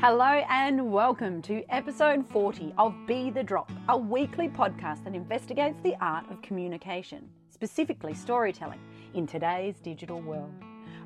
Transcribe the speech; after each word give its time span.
Hello 0.00 0.42
and 0.48 0.90
welcome 0.90 1.42
to 1.42 1.62
episode 1.68 2.26
40 2.30 2.72
of 2.78 2.94
Be 3.06 3.30
the 3.30 3.42
Drop, 3.42 3.70
a 3.90 3.98
weekly 3.98 4.48
podcast 4.48 5.04
that 5.04 5.14
investigates 5.14 5.78
the 5.82 5.94
art 6.00 6.24
of 6.30 6.40
communication, 6.40 7.28
specifically 7.50 8.14
storytelling, 8.14 8.80
in 9.12 9.26
today's 9.26 9.78
digital 9.78 10.22
world. 10.22 10.54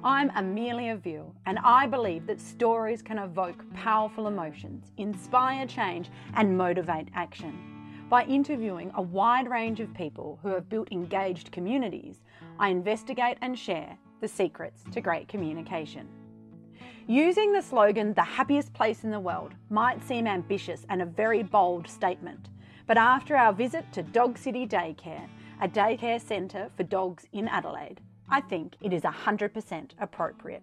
I'm 0.05 0.31
Amelia 0.37 0.95
Veal, 0.95 1.35
and 1.47 1.59
I 1.65 1.89
believe 1.89 2.25
that 2.29 2.41
stories 2.41 3.03
can 3.03 3.19
evoke 3.19 3.65
powerful 3.75 4.29
emotions, 4.29 4.93
inspire 4.97 5.67
change, 5.67 6.09
and 6.35 6.57
motivate 6.57 7.09
action. 7.17 8.07
By 8.09 8.23
interviewing 8.27 8.93
a 8.95 9.03
wide 9.03 9.51
range 9.51 9.81
of 9.81 9.93
people 9.93 10.39
who 10.41 10.51
have 10.51 10.69
built 10.69 10.93
engaged 10.93 11.51
communities, 11.51 12.23
I 12.61 12.69
investigate 12.69 13.39
and 13.43 13.59
share 13.59 13.99
the 14.21 14.29
secrets 14.29 14.85
to 14.93 15.01
great 15.01 15.27
communication. 15.27 16.07
Using 17.07 17.53
the 17.53 17.61
slogan, 17.61 18.15
the 18.15 18.23
happiest 18.23 18.73
place 18.73 19.05
in 19.05 19.11
the 19.11 19.21
world, 19.21 19.53
might 19.69 20.03
seem 20.03 20.27
ambitious 20.27 20.87
and 20.89 21.03
a 21.03 21.07
very 21.07 21.43
bold 21.43 21.87
statement. 21.87 22.49
But 22.87 22.97
after 22.97 23.37
our 23.37 23.53
visit 23.53 23.85
to 23.93 24.03
Dog 24.03 24.39
City 24.39 24.67
Daycare, 24.67 25.29
a 25.61 25.69
daycare 25.69 26.19
centre 26.19 26.71
for 26.79 26.83
dogs 26.83 27.27
in 27.35 27.47
Adelaide, 27.47 28.01
I 28.31 28.41
think 28.41 28.77
it 28.81 28.95
is 28.95 29.03
100% 29.03 29.91
appropriate. 30.01 30.63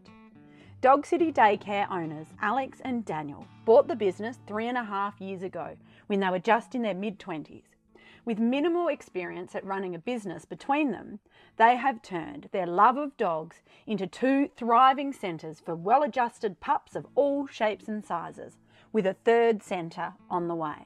Dog 0.81 1.05
City 1.05 1.31
Daycare 1.31 1.85
owners 1.91 2.25
Alex 2.41 2.79
and 2.83 3.05
Daniel 3.05 3.45
bought 3.63 3.87
the 3.87 3.95
business 3.95 4.39
three 4.47 4.67
and 4.67 4.79
a 4.79 4.83
half 4.83 5.21
years 5.21 5.43
ago 5.43 5.75
when 6.07 6.21
they 6.21 6.29
were 6.29 6.39
just 6.39 6.73
in 6.73 6.81
their 6.81 6.95
mid 6.95 7.19
20s. 7.19 7.65
With 8.23 8.37
minimal 8.37 8.87
experience 8.87 9.55
at 9.55 9.65
running 9.65 9.95
a 9.95 9.99
business 9.99 10.45
between 10.45 10.91
them, 10.91 11.19
they 11.57 11.75
have 11.75 12.03
turned 12.03 12.49
their 12.51 12.67
love 12.67 12.95
of 12.95 13.17
dogs 13.17 13.63
into 13.87 14.05
two 14.05 14.47
thriving 14.55 15.11
centres 15.11 15.59
for 15.59 15.75
well 15.75 16.03
adjusted 16.03 16.59
pups 16.59 16.95
of 16.95 17.07
all 17.15 17.47
shapes 17.47 17.87
and 17.87 18.05
sizes, 18.05 18.57
with 18.93 19.07
a 19.07 19.15
third 19.25 19.63
centre 19.63 20.13
on 20.29 20.47
the 20.47 20.53
way. 20.53 20.85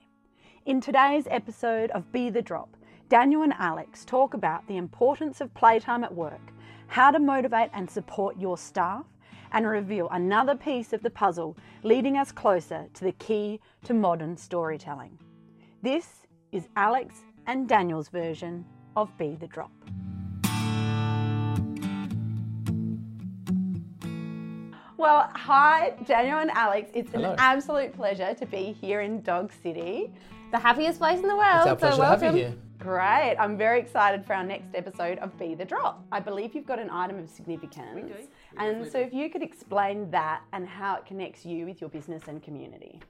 In 0.66 0.80
today's 0.80 1.28
episode 1.30 1.92
of 1.92 2.10
Be 2.14 2.30
the 2.30 2.42
Drop, 2.42 2.78
Daniel 3.10 3.44
and 3.44 3.54
Alex 3.60 4.06
talk 4.06 4.34
about 4.34 4.66
the 4.68 4.78
importance 4.78 5.42
of 5.42 5.54
playtime 5.54 6.06
at 6.06 6.16
work, 6.16 6.54
how 6.88 7.12
to 7.12 7.20
motivate 7.20 7.70
and 7.74 7.90
support 7.90 8.40
your 8.40 8.58
staff, 8.58 9.06
and 9.52 9.68
reveal 9.68 10.08
another 10.10 10.56
piece 10.56 10.94
of 10.94 11.04
the 11.04 11.10
puzzle 11.10 11.58
leading 11.84 12.18
us 12.18 12.32
closer 12.32 12.88
to 12.94 13.04
the 13.04 13.12
key 13.12 13.60
to 13.84 13.94
modern 13.94 14.38
storytelling. 14.38 15.20
This 15.82 16.26
is 16.52 16.70
Alex 16.78 17.16
and 17.48 17.68
Daniel's 17.68 18.10
version 18.10 18.66
of 18.96 19.16
Be 19.18 19.36
the 19.36 19.48
Drop. 19.48 19.72
Well, 24.98 25.30
hi, 25.36 25.94
Daniel 26.06 26.40
and 26.40 26.50
Alex. 26.52 26.90
It's 26.94 27.12
Hello. 27.12 27.32
an 27.32 27.36
absolute 27.38 27.94
pleasure 27.94 28.34
to 28.34 28.46
be 28.46 28.76
here 28.80 29.02
in 29.02 29.22
Dog 29.22 29.52
City. 29.62 30.12
the 30.52 30.60
happiest 30.60 31.00
place 31.00 31.20
in 31.20 31.28
the 31.28 31.36
world. 31.36 31.58
It's 31.58 31.68
our 31.68 31.76
pleasure 31.76 31.96
so 31.96 32.02
to 32.02 32.08
have 32.08 32.22
welcome. 32.22 32.38
you 32.38 32.46
here. 32.46 32.56
Great. 32.78 33.36
I'm 33.40 33.58
very 33.58 33.80
excited 33.80 34.26
for 34.26 34.34
our 34.34 34.44
next 34.44 34.74
episode 34.74 35.18
of 35.20 35.38
Be 35.38 35.54
the 35.56 35.66
Drop. 35.66 36.06
I 36.12 36.20
believe 36.20 36.56
you've 36.56 36.68
got 36.68 36.80
an 36.80 36.90
item 36.90 37.20
of 37.20 37.30
significance. 37.30 37.96
We 37.96 38.02
do. 38.02 38.14
And 38.58 38.90
so 38.90 39.00
if 39.00 39.12
you 39.14 39.30
could 39.30 39.42
explain 39.42 40.10
that 40.12 40.42
and 40.54 40.68
how 40.68 40.96
it 40.98 41.06
connects 41.06 41.46
you 41.46 41.66
with 41.66 41.82
your 41.82 41.90
business 41.90 42.24
and 42.28 42.42
community. 42.42 43.02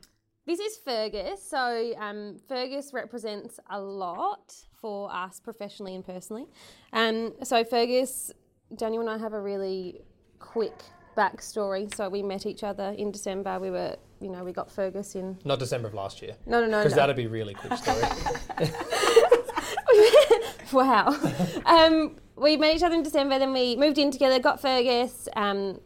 This 0.45 0.59
is 0.59 0.77
Fergus. 0.77 1.41
So 1.41 1.93
um, 1.97 2.37
Fergus 2.47 2.93
represents 2.93 3.59
a 3.71 3.81
lot 3.81 4.53
for 4.79 5.11
us 5.11 5.39
professionally 5.39 5.95
and 5.95 6.05
personally. 6.05 6.45
Um, 6.93 7.33
so 7.41 7.63
Fergus, 7.63 8.31
Daniel 8.75 9.01
and 9.01 9.09
I 9.09 9.17
have 9.17 9.33
a 9.33 9.41
really 9.41 10.01
quick 10.37 10.83
backstory. 11.17 11.91
So 11.95 12.09
we 12.09 12.21
met 12.21 12.45
each 12.45 12.63
other 12.63 12.93
in 12.95 13.11
December. 13.11 13.59
We 13.59 13.71
were, 13.71 13.95
you 14.21 14.29
know, 14.29 14.43
we 14.43 14.51
got 14.51 14.69
Fergus 14.69 15.15
in. 15.15 15.39
Not 15.45 15.57
December 15.57 15.87
of 15.87 15.95
last 15.95 16.21
year. 16.21 16.35
No, 16.45 16.61
no, 16.61 16.67
no, 16.67 16.77
Because 16.77 16.91
no. 16.91 16.97
that'd 16.97 17.15
be 17.15 17.25
really 17.25 17.55
quick 17.55 17.73
story. 17.79 18.03
wow. 20.71 21.07
um, 21.65 22.17
we 22.35 22.55
met 22.55 22.75
each 22.75 22.83
other 22.83 22.93
in 22.93 23.01
December, 23.01 23.39
then 23.39 23.51
we 23.51 23.77
moved 23.77 23.97
in 23.97 24.11
together, 24.11 24.37
got 24.37 24.61
Fergus, 24.61 25.27
um, 25.35 25.79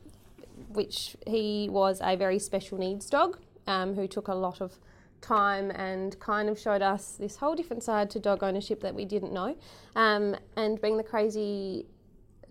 which 0.67 1.15
he 1.25 1.69
was 1.71 2.01
a 2.03 2.17
very 2.17 2.39
special 2.39 2.77
needs 2.77 3.09
dog 3.09 3.37
um, 3.69 3.95
who 3.95 4.07
took 4.07 4.27
a 4.27 4.35
lot 4.35 4.59
of 4.59 4.77
time 5.21 5.71
and 5.71 6.19
kind 6.19 6.49
of 6.49 6.59
showed 6.59 6.81
us 6.81 7.11
this 7.19 7.37
whole 7.37 7.55
different 7.55 7.83
side 7.83 8.09
to 8.09 8.19
dog 8.19 8.43
ownership 8.43 8.81
that 8.81 8.93
we 8.93 9.05
didn't 9.05 9.33
know. 9.33 9.55
Um, 9.95 10.35
and 10.57 10.81
being 10.81 10.97
the 10.97 11.03
crazy 11.03 11.85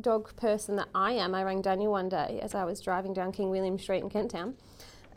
dog 0.00 0.34
person 0.36 0.76
that 0.76 0.88
I 0.94 1.12
am, 1.12 1.34
I 1.34 1.42
rang 1.42 1.60
Daniel 1.60 1.92
one 1.92 2.08
day 2.08 2.38
as 2.42 2.54
I 2.54 2.64
was 2.64 2.80
driving 2.80 3.12
down 3.12 3.32
King 3.32 3.50
William 3.50 3.78
Street 3.78 4.02
in 4.02 4.08
Kent 4.08 4.30
Town 4.30 4.54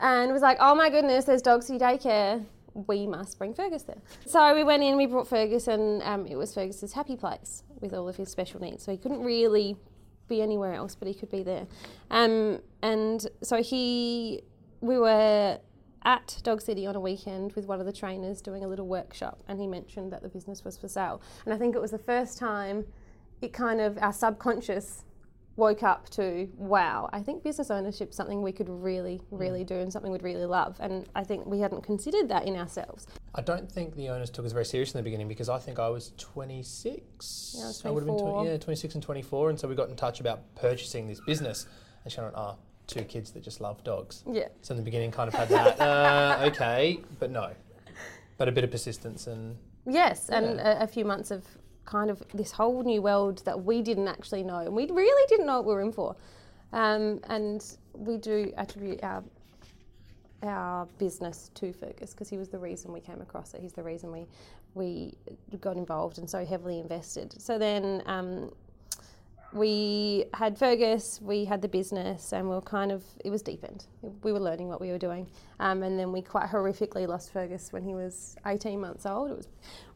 and 0.00 0.32
was 0.32 0.42
like, 0.42 0.58
oh 0.60 0.74
my 0.74 0.90
goodness, 0.90 1.24
there's 1.24 1.42
Dog 1.42 1.62
City 1.62 1.78
Daycare. 1.78 2.44
We 2.74 3.06
must 3.06 3.38
bring 3.38 3.54
Fergus 3.54 3.82
there. 3.82 4.00
So 4.26 4.54
we 4.54 4.64
went 4.64 4.82
in, 4.82 4.96
we 4.96 5.06
brought 5.06 5.28
Fergus, 5.28 5.68
and 5.68 6.02
um, 6.02 6.26
it 6.26 6.36
was 6.36 6.54
Fergus's 6.54 6.94
happy 6.94 7.16
place 7.16 7.62
with 7.80 7.92
all 7.92 8.08
of 8.08 8.16
his 8.16 8.30
special 8.30 8.60
needs. 8.60 8.82
So 8.82 8.90
he 8.92 8.98
couldn't 8.98 9.22
really 9.22 9.76
be 10.26 10.40
anywhere 10.40 10.72
else, 10.72 10.94
but 10.94 11.06
he 11.06 11.14
could 11.14 11.30
be 11.30 11.42
there. 11.42 11.66
Um, 12.10 12.60
and 12.82 13.24
so 13.42 13.62
he, 13.62 14.42
we 14.80 14.98
were 14.98 15.58
at 16.04 16.38
Dog 16.42 16.60
City 16.60 16.86
on 16.86 16.96
a 16.96 17.00
weekend 17.00 17.52
with 17.52 17.66
one 17.66 17.80
of 17.80 17.86
the 17.86 17.92
trainers 17.92 18.40
doing 18.40 18.64
a 18.64 18.68
little 18.68 18.86
workshop, 18.86 19.42
and 19.48 19.60
he 19.60 19.66
mentioned 19.66 20.12
that 20.12 20.22
the 20.22 20.28
business 20.28 20.64
was 20.64 20.76
for 20.76 20.88
sale. 20.88 21.20
And 21.44 21.54
I 21.54 21.58
think 21.58 21.74
it 21.74 21.80
was 21.80 21.90
the 21.90 21.98
first 21.98 22.38
time 22.38 22.84
it 23.40 23.52
kind 23.52 23.80
of 23.80 23.98
our 23.98 24.12
subconscious 24.12 25.04
woke 25.56 25.82
up 25.82 26.08
to 26.08 26.48
wow 26.56 27.10
i 27.12 27.20
think 27.20 27.42
business 27.42 27.70
ownership 27.70 28.08
is 28.08 28.16
something 28.16 28.40
we 28.40 28.52
could 28.52 28.70
really 28.70 29.20
really 29.30 29.64
do 29.64 29.74
and 29.74 29.92
something 29.92 30.10
we'd 30.10 30.22
really 30.22 30.46
love 30.46 30.78
and 30.80 31.06
i 31.14 31.22
think 31.22 31.44
we 31.44 31.60
hadn't 31.60 31.82
considered 31.82 32.26
that 32.26 32.46
in 32.46 32.56
ourselves 32.56 33.06
I 33.34 33.40
don't 33.40 33.70
think 33.70 33.96
the 33.96 34.10
owners 34.10 34.28
took 34.28 34.44
us 34.44 34.52
very 34.52 34.66
seriously 34.66 34.98
in 34.98 35.04
the 35.04 35.08
beginning 35.08 35.28
because 35.28 35.48
I 35.48 35.58
think 35.58 35.78
I 35.78 35.88
was 35.88 36.12
26. 36.18 37.54
Yeah, 37.56 37.64
I 37.64 37.66
was 37.66 37.84
would 37.84 38.00
have 38.00 38.06
been 38.06 38.18
24. 38.18 38.44
tw- 38.44 38.46
yeah, 38.46 38.56
26 38.58 38.94
and 38.94 39.02
24. 39.02 39.50
And 39.50 39.58
so 39.58 39.68
we 39.68 39.74
got 39.74 39.88
in 39.88 39.96
touch 39.96 40.20
about 40.20 40.54
purchasing 40.54 41.08
this 41.08 41.20
business. 41.20 41.66
And 42.04 42.12
she 42.12 42.20
went, 42.20 42.34
ah, 42.36 42.56
two 42.92 43.04
kids 43.04 43.30
that 43.32 43.42
just 43.42 43.60
love 43.60 43.82
dogs. 43.84 44.22
yeah 44.30 44.48
So 44.62 44.72
in 44.72 44.78
the 44.78 44.84
beginning, 44.84 45.10
kind 45.10 45.28
of 45.28 45.34
had 45.34 45.48
that, 45.48 45.80
uh, 45.80 46.38
okay, 46.46 47.00
but 47.18 47.30
no. 47.30 47.52
But 48.38 48.48
a 48.48 48.52
bit 48.52 48.64
of 48.64 48.70
persistence 48.70 49.26
and 49.26 49.56
yes 49.86 50.28
and 50.28 50.60
a, 50.60 50.82
a 50.82 50.86
few 50.86 51.04
months 51.04 51.30
of 51.30 51.44
kind 51.84 52.10
of 52.10 52.22
this 52.32 52.52
whole 52.52 52.84
new 52.84 53.02
world 53.02 53.42
that 53.44 53.64
we 53.64 53.82
didn't 53.82 54.06
actually 54.06 54.44
know 54.44 54.58
and 54.58 54.72
we 54.72 54.86
really 54.86 55.26
didn't 55.28 55.46
know 55.46 55.56
what 55.56 55.66
we 55.66 55.74
were 55.74 55.80
in 55.80 55.92
for 55.92 56.14
um, 56.72 57.20
and 57.24 57.76
we 57.94 58.16
do 58.16 58.52
attribute 58.56 59.02
our 59.02 59.22
our 60.42 60.86
business 60.98 61.50
to 61.54 61.72
Fergus 61.72 62.12
because 62.12 62.28
he 62.28 62.36
was 62.36 62.48
the 62.48 62.58
reason 62.58 62.92
we 62.92 63.00
came 63.00 63.20
across 63.20 63.54
it. 63.54 63.60
He's 63.60 63.72
the 63.72 63.82
reason 63.82 64.10
we 64.10 64.26
we 64.74 65.14
got 65.60 65.76
involved 65.76 66.18
and 66.18 66.28
so 66.28 66.44
heavily 66.44 66.78
invested. 66.78 67.40
So 67.40 67.58
then 67.58 68.02
um, 68.06 68.50
we 69.52 70.24
had 70.34 70.58
Fergus, 70.58 71.20
we 71.20 71.44
had 71.44 71.62
the 71.62 71.68
business, 71.68 72.32
and 72.32 72.48
we 72.48 72.54
were 72.54 72.62
kind 72.62 72.90
of 72.90 73.02
it 73.24 73.30
was 73.30 73.42
deep 73.42 73.64
end. 73.64 73.86
We 74.22 74.32
were 74.32 74.40
learning 74.40 74.68
what 74.68 74.80
we 74.80 74.90
were 74.90 74.98
doing, 74.98 75.28
um, 75.60 75.82
and 75.82 75.98
then 75.98 76.12
we 76.12 76.22
quite 76.22 76.48
horrifically 76.48 77.06
lost 77.06 77.32
Fergus 77.32 77.72
when 77.72 77.84
he 77.84 77.94
was 77.94 78.36
18 78.46 78.80
months 78.80 79.06
old. 79.06 79.30
It 79.30 79.36
was 79.36 79.48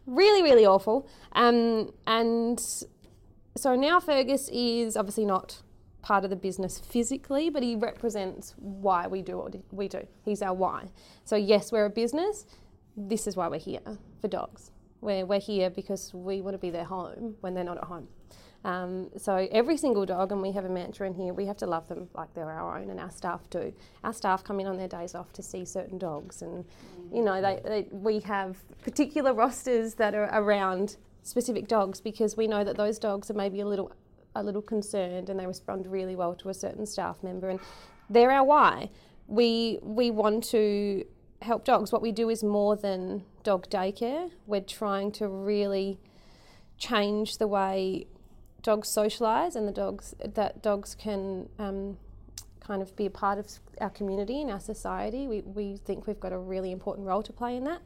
really 0.06 0.42
really 0.42 0.66
awful, 0.66 1.08
um, 1.32 1.92
and 2.06 2.60
so 3.56 3.74
now 3.74 4.00
Fergus 4.00 4.48
is 4.52 4.96
obviously 4.96 5.24
not 5.24 5.62
part 6.02 6.22
of 6.22 6.30
the 6.30 6.36
business 6.36 6.78
physically, 6.78 7.50
but 7.50 7.62
he 7.62 7.74
represents 7.74 8.54
why 8.58 9.08
we 9.08 9.22
do 9.22 9.38
what 9.38 9.56
we 9.72 9.88
do. 9.88 10.06
He's 10.24 10.40
our 10.40 10.54
why. 10.54 10.90
So 11.24 11.34
yes, 11.34 11.72
we're 11.72 11.86
a 11.86 11.90
business. 11.90 12.46
This 12.96 13.26
is 13.26 13.36
why 13.36 13.48
we're 13.48 13.58
here 13.58 13.80
for 14.20 14.28
dogs. 14.28 14.70
We're, 15.00 15.26
we're 15.26 15.40
here 15.40 15.68
because 15.68 16.14
we 16.14 16.40
want 16.40 16.54
to 16.54 16.58
be 16.58 16.70
their 16.70 16.84
home 16.84 17.34
when 17.40 17.54
they're 17.54 17.64
not 17.64 17.78
at 17.78 17.84
home. 17.84 18.06
Um, 18.66 19.10
so 19.16 19.46
every 19.52 19.76
single 19.76 20.04
dog, 20.04 20.32
and 20.32 20.42
we 20.42 20.50
have 20.50 20.64
a 20.64 20.68
mantra 20.68 21.06
in 21.06 21.14
here, 21.14 21.32
we 21.32 21.46
have 21.46 21.56
to 21.58 21.66
love 21.66 21.86
them 21.86 22.08
like 22.14 22.34
they're 22.34 22.50
our 22.50 22.76
own, 22.76 22.90
and 22.90 22.98
our 22.98 23.12
staff 23.12 23.48
do. 23.48 23.72
Our 24.02 24.12
staff 24.12 24.42
come 24.42 24.58
in 24.58 24.66
on 24.66 24.76
their 24.76 24.88
days 24.88 25.14
off 25.14 25.32
to 25.34 25.42
see 25.42 25.64
certain 25.64 25.98
dogs, 25.98 26.42
and 26.42 26.64
you 27.12 27.22
know 27.22 27.40
they, 27.40 27.60
they, 27.64 27.86
we 27.92 28.18
have 28.20 28.56
particular 28.82 29.32
rosters 29.32 29.94
that 29.94 30.16
are 30.16 30.28
around 30.32 30.96
specific 31.22 31.68
dogs 31.68 32.00
because 32.00 32.36
we 32.36 32.48
know 32.48 32.64
that 32.64 32.76
those 32.76 32.98
dogs 32.98 33.30
are 33.30 33.34
maybe 33.34 33.60
a 33.60 33.66
little 33.66 33.92
a 34.34 34.42
little 34.42 34.62
concerned 34.62 35.30
and 35.30 35.38
they 35.38 35.46
respond 35.46 35.86
really 35.86 36.16
well 36.16 36.34
to 36.34 36.48
a 36.48 36.54
certain 36.54 36.86
staff 36.86 37.22
member 37.22 37.48
and 37.48 37.60
they're 38.10 38.32
our 38.32 38.44
why. 38.44 38.90
We 39.28 39.78
we 39.80 40.10
want 40.10 40.42
to 40.50 41.04
help 41.40 41.64
dogs. 41.64 41.92
What 41.92 42.02
we 42.02 42.10
do 42.10 42.30
is 42.30 42.42
more 42.42 42.74
than 42.74 43.22
dog 43.44 43.70
daycare. 43.70 44.30
We're 44.44 44.60
trying 44.60 45.12
to 45.12 45.28
really 45.28 46.00
change 46.78 47.38
the 47.38 47.46
way 47.46 48.08
dogs 48.62 48.88
socialise 48.88 49.54
and 49.56 49.66
the 49.66 49.72
dogs 49.72 50.14
that 50.24 50.62
dogs 50.62 50.94
can 50.94 51.48
um, 51.58 51.96
kind 52.60 52.82
of 52.82 52.94
be 52.96 53.06
a 53.06 53.10
part 53.10 53.38
of 53.38 53.46
our 53.80 53.90
community 53.90 54.40
and 54.40 54.50
our 54.50 54.60
society. 54.60 55.28
We, 55.28 55.42
we 55.42 55.76
think 55.76 56.06
we've 56.06 56.20
got 56.20 56.32
a 56.32 56.38
really 56.38 56.72
important 56.72 57.06
role 57.06 57.22
to 57.22 57.32
play 57.32 57.56
in 57.56 57.64
that. 57.64 57.80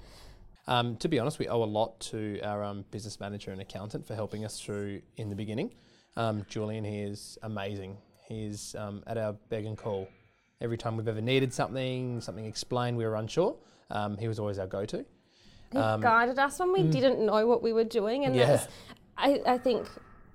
Um, 0.67 0.97
to 0.97 1.09
be 1.09 1.19
honest, 1.19 1.39
we 1.39 1.49
owe 1.49 1.63
a 1.63 1.65
lot 1.65 1.99
to 2.01 2.41
our 2.43 2.63
um, 2.63 2.85
business 2.91 3.19
manager 3.19 3.51
and 3.51 3.61
accountant 3.61 4.07
for 4.07 4.15
helping 4.15 4.45
us 4.45 4.61
through 4.61 5.03
in 5.17 5.29
the 5.29 5.37
beginning. 5.37 5.75
Um, 6.17 6.47
Julian, 6.49 6.85
he 6.85 7.01
is 7.01 7.39
amazing. 7.43 7.97
He's 8.29 8.75
um, 8.77 9.03
at 9.07 9.19
our 9.19 9.33
beck 9.49 9.65
and 9.65 9.77
call 9.77 10.09
Every 10.63 10.77
time 10.77 10.99
we've 10.99 11.09
ever 11.09 11.23
needed 11.23 11.55
something, 11.55 12.21
something 12.21 12.45
explained, 12.45 12.99
we 12.99 13.07
were 13.07 13.17
unsure. 13.17 13.57
Um, 13.91 14.19
he 14.19 14.29
was 14.29 14.39
always 14.39 14.59
our 14.59 14.67
go-to. 14.67 15.07
He 15.73 15.79
Um, 15.79 16.03
guided 16.03 16.39
us 16.39 16.59
when 16.59 16.73
we 16.73 16.83
didn't 16.83 17.25
know 17.25 17.47
what 17.47 17.63
we 17.63 17.73
were 17.73 17.85
doing, 17.85 18.27
and 18.27 18.37
Yeah. 18.37 18.47
that's, 18.47 18.69
I, 19.17 19.41
I 19.47 19.57
think 19.57 19.89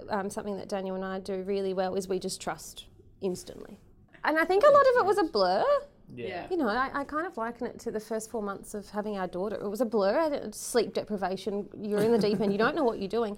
um, 0.09 0.29
something 0.29 0.57
that 0.57 0.69
Daniel 0.69 0.95
and 0.95 1.05
I 1.05 1.19
do 1.19 1.41
really 1.43 1.73
well 1.73 1.95
is 1.95 2.07
we 2.07 2.19
just 2.19 2.41
trust 2.41 2.85
instantly. 3.21 3.79
And 4.23 4.37
I 4.37 4.45
think 4.45 4.63
a 4.63 4.71
lot 4.71 4.81
of 4.81 4.97
it 4.97 5.05
was 5.05 5.17
a 5.17 5.23
blur. 5.23 5.63
Yeah. 6.13 6.47
You 6.49 6.57
know, 6.57 6.67
I, 6.67 6.89
I 6.93 7.03
kind 7.03 7.25
of 7.27 7.37
liken 7.37 7.67
it 7.67 7.79
to 7.81 7.91
the 7.91 7.99
first 7.99 8.29
four 8.29 8.41
months 8.41 8.73
of 8.73 8.89
having 8.89 9.17
our 9.17 9.27
daughter. 9.27 9.55
It 9.55 9.67
was 9.67 9.81
a 9.81 9.85
blur. 9.85 10.49
Sleep 10.51 10.93
deprivation. 10.93 11.67
You're 11.79 12.01
in 12.01 12.11
the 12.11 12.17
deep 12.17 12.39
end. 12.39 12.51
You 12.51 12.57
don't 12.57 12.75
know 12.75 12.83
what 12.83 12.99
you're 12.99 13.07
doing. 13.07 13.37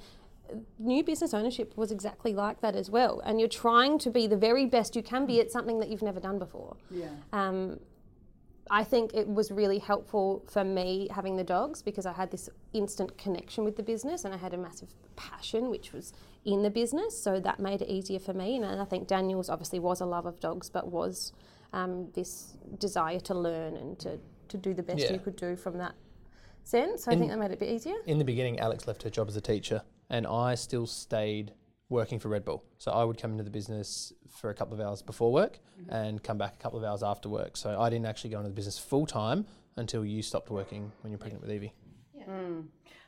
New 0.80 1.04
business 1.04 1.34
ownership 1.34 1.76
was 1.76 1.92
exactly 1.92 2.34
like 2.34 2.62
that 2.62 2.76
as 2.76 2.90
well. 2.90 3.22
And 3.26 3.40
you're 3.40 3.50
trying 3.50 4.00
to 4.00 4.10
be 4.10 4.28
the 4.28 4.38
very 4.38 4.66
best 4.66 4.96
you 4.96 5.04
can 5.04 5.26
be 5.26 5.40
at 5.42 5.52
something 5.52 5.80
that 5.80 5.90
you've 5.90 6.02
never 6.02 6.20
done 6.20 6.40
before. 6.40 6.78
Yeah. 6.90 7.10
Um, 7.34 7.80
I 8.70 8.84
think 8.84 9.14
it 9.14 9.28
was 9.28 9.52
really 9.52 9.80
helpful 9.80 10.44
for 10.50 10.64
me 10.64 11.08
having 11.12 11.36
the 11.36 11.44
dogs 11.44 11.82
because 11.82 12.06
I 12.06 12.14
had 12.14 12.32
this 12.32 12.50
instant 12.74 13.18
connection 13.18 13.64
with 13.64 13.76
the 13.76 13.84
business 13.84 14.26
and 14.26 14.34
I 14.34 14.38
had 14.38 14.54
a 14.54 14.58
massive 14.58 14.90
passion 15.16 15.70
which 15.70 15.94
was 15.94 16.14
in 16.46 16.62
the 16.64 16.70
business. 16.70 17.22
So 17.22 17.40
that 17.40 17.60
made 17.60 17.82
it 17.82 17.90
easier 17.90 18.20
for 18.20 18.34
me. 18.34 18.56
And 18.58 18.82
I 18.82 18.86
think 18.86 19.08
Daniel's 19.08 19.50
obviously 19.50 19.80
was 19.80 20.02
a 20.02 20.06
love 20.06 20.26
of 20.26 20.40
dogs, 20.40 20.70
but 20.70 20.88
was 20.92 21.34
um, 21.74 22.10
this 22.14 22.58
desire 22.80 23.20
to 23.22 23.34
learn 23.34 23.76
and 23.76 23.98
to, 24.00 24.20
to 24.50 24.58
do 24.58 24.74
the 24.74 24.84
best 24.84 25.00
Yeah. 25.00 25.14
you 25.14 25.20
could 25.20 25.36
do 25.36 25.56
from 25.56 25.78
that 25.78 25.96
sense. 26.64 27.06
So 27.06 27.12
I 27.12 27.16
think 27.16 27.32
that 27.32 27.40
made 27.40 27.52
it 27.52 27.56
a 27.56 27.58
bit 27.58 27.70
easier. 27.70 27.96
In 28.06 28.18
the 28.18 28.26
beginning, 28.26 28.60
Alex 28.60 28.88
left 28.88 29.04
her 29.04 29.10
job 29.10 29.28
as 29.28 29.36
a 29.36 29.42
teacher, 29.42 29.82
and 30.10 30.28
I 30.28 30.56
still 30.56 30.86
stayed 30.88 31.54
working 31.90 32.20
for 32.20 32.30
Red 32.30 32.44
Bull. 32.44 32.64
So 32.78 32.92
I 32.92 33.04
would 33.04 33.18
come 33.18 33.32
into 33.32 33.44
the 33.44 33.50
business 33.50 34.14
for 34.30 34.50
a 34.50 34.54
couple 34.54 34.74
of 34.74 34.82
hours 34.82 35.02
before 35.02 35.32
work 35.32 35.60
mm-hmm. 35.82 35.94
and 35.94 36.22
come 36.22 36.38
back 36.38 36.56
a 36.56 36.58
couple 36.58 36.78
of 36.78 36.86
hours 36.86 37.04
after 37.04 37.30
work. 37.30 37.56
So 37.58 37.80
I 37.80 37.90
didn't 37.90 38.06
actually 38.06 38.32
go 38.32 38.38
into 38.38 38.50
the 38.50 38.56
business 38.56 38.78
full 38.78 39.06
time 39.06 39.46
until 39.78 40.04
you 40.04 40.22
stopped 40.22 40.50
working 40.50 40.92
when 41.02 41.12
you're 41.12 41.20
pregnant 41.20 41.42
with 41.42 41.52
Evie. 41.52 41.74
Yeah. 42.16 42.24
Hmm. 42.26 42.62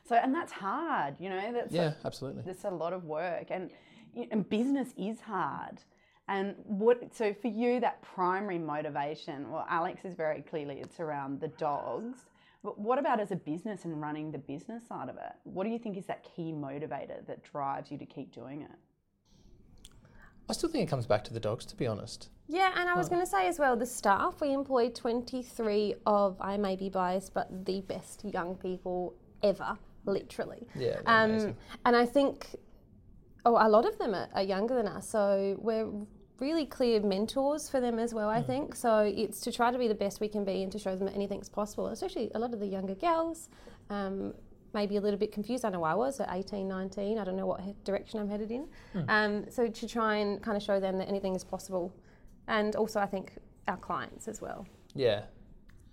So, 0.04 0.16
and 0.16 0.34
that's 0.34 0.50
hard, 0.50 1.14
you 1.20 1.28
know, 1.28 1.52
that's 1.52 1.72
Yeah, 1.72 1.92
absolutely. 2.04 2.42
There's 2.42 2.64
a 2.64 2.70
lot 2.70 2.92
of 2.92 3.04
work, 3.04 3.46
and 3.50 3.70
and 4.32 4.48
business 4.48 4.88
is 4.96 5.20
hard. 5.20 5.82
And 6.26 6.54
what 6.64 7.14
so 7.14 7.34
for 7.34 7.48
you 7.48 7.80
that 7.80 8.02
primary 8.02 8.58
motivation? 8.58 9.50
Well, 9.50 9.66
Alex 9.68 10.04
is 10.04 10.14
very 10.14 10.42
clearly 10.42 10.80
it's 10.80 11.00
around 11.00 11.40
the 11.40 11.48
dogs. 11.48 12.26
But 12.62 12.78
what 12.78 12.98
about 12.98 13.20
as 13.20 13.30
a 13.30 13.36
business 13.36 13.84
and 13.84 14.00
running 14.00 14.30
the 14.32 14.38
business 14.38 14.86
side 14.86 15.08
of 15.08 15.16
it? 15.16 15.32
What 15.44 15.64
do 15.64 15.70
you 15.70 15.78
think 15.78 15.96
is 15.96 16.06
that 16.06 16.22
key 16.24 16.52
motivator 16.52 17.26
that 17.26 17.42
drives 17.42 17.90
you 17.90 17.96
to 17.98 18.04
keep 18.04 18.32
doing 18.34 18.62
it? 18.62 18.70
I 20.48 20.52
still 20.52 20.68
think 20.68 20.84
it 20.86 20.90
comes 20.90 21.06
back 21.06 21.24
to 21.24 21.32
the 21.32 21.40
dogs, 21.40 21.64
to 21.66 21.76
be 21.76 21.86
honest. 21.86 22.28
Yeah, 22.48 22.72
and 22.76 22.88
I 22.90 22.94
was 22.94 23.08
going 23.08 23.20
to 23.22 23.26
say 23.26 23.46
as 23.46 23.58
well, 23.60 23.76
the 23.76 23.86
staff, 23.86 24.40
we 24.40 24.52
employ 24.52 24.88
23 24.90 25.94
of, 26.06 26.36
I 26.40 26.56
may 26.56 26.74
be 26.74 26.88
biased, 26.88 27.32
but 27.32 27.64
the 27.64 27.80
best 27.82 28.24
young 28.24 28.56
people 28.56 29.14
ever, 29.44 29.78
literally. 30.06 30.66
Yeah, 30.74 30.98
Um, 31.06 31.30
amazing. 31.30 31.56
and 31.86 31.94
I 31.94 32.04
think, 32.04 32.56
oh, 33.46 33.56
a 33.64 33.68
lot 33.68 33.86
of 33.86 33.96
them 33.98 34.12
are, 34.14 34.28
are 34.34 34.42
younger 34.42 34.74
than 34.74 34.88
us, 34.88 35.08
so 35.08 35.56
we're 35.60 35.88
really 36.40 36.66
clear 36.66 37.00
mentors 37.00 37.68
for 37.68 37.80
them 37.80 37.98
as 37.98 38.12
well, 38.14 38.28
Mm. 38.28 38.36
I 38.36 38.42
think. 38.42 38.74
So 38.74 38.98
it's 39.00 39.40
to 39.42 39.52
try 39.52 39.70
to 39.70 39.78
be 39.78 39.88
the 39.88 39.94
best 39.94 40.20
we 40.20 40.28
can 40.28 40.44
be 40.44 40.62
and 40.62 40.72
to 40.72 40.78
show 40.78 40.96
them 40.96 41.06
that 41.06 41.14
anything's 41.14 41.48
possible, 41.48 41.86
especially 41.88 42.30
a 42.34 42.38
lot 42.38 42.52
of 42.54 42.60
the 42.60 42.66
younger 42.66 42.94
girls. 42.94 43.48
Um, 43.90 44.34
maybe 44.72 44.96
a 44.96 45.00
little 45.00 45.18
bit 45.18 45.32
confused. 45.32 45.64
I 45.64 45.70
know 45.70 45.82
I 45.82 45.94
was 45.94 46.20
at 46.20 46.28
18, 46.32 46.68
19. 46.68 47.18
I 47.18 47.24
don't 47.24 47.36
know 47.36 47.46
what 47.46 47.60
he- 47.60 47.74
direction 47.84 48.20
I'm 48.20 48.28
headed 48.28 48.50
in. 48.52 48.68
Hmm. 48.92 49.00
Um, 49.08 49.50
so 49.50 49.66
to 49.68 49.88
try 49.88 50.16
and 50.16 50.40
kind 50.42 50.56
of 50.56 50.62
show 50.62 50.78
them 50.80 50.96
that 50.98 51.08
anything 51.08 51.34
is 51.34 51.42
possible. 51.44 51.92
And 52.46 52.76
also, 52.76 53.00
I 53.00 53.06
think 53.06 53.36
our 53.68 53.76
clients 53.76 54.28
as 54.28 54.40
well. 54.40 54.66
Yeah. 54.94 55.24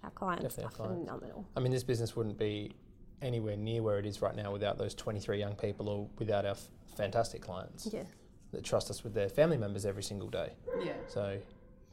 Our 0.03 0.11
clients 0.11 0.43
Definitely 0.55 0.63
are 0.63 0.67
our 0.67 0.71
clients. 0.87 1.05
phenomenal. 1.09 1.45
I 1.55 1.59
mean, 1.59 1.71
this 1.71 1.83
business 1.83 2.15
wouldn't 2.15 2.37
be 2.37 2.75
anywhere 3.21 3.57
near 3.57 3.81
where 3.81 3.97
it 3.97 4.05
is 4.05 4.21
right 4.21 4.35
now 4.35 4.51
without 4.51 4.77
those 4.77 4.93
23 4.93 5.39
young 5.39 5.55
people 5.55 5.89
or 5.89 6.07
without 6.19 6.45
our 6.45 6.51
f- 6.51 6.69
fantastic 6.95 7.41
clients 7.41 7.89
Yeah. 7.91 8.03
That 8.51 8.63
trust 8.63 8.89
us 8.89 9.03
with 9.03 9.13
their 9.13 9.29
family 9.29 9.57
members 9.57 9.85
every 9.85 10.03
single 10.03 10.29
day. 10.29 10.51
Yeah. 10.83 10.93
So, 11.07 11.39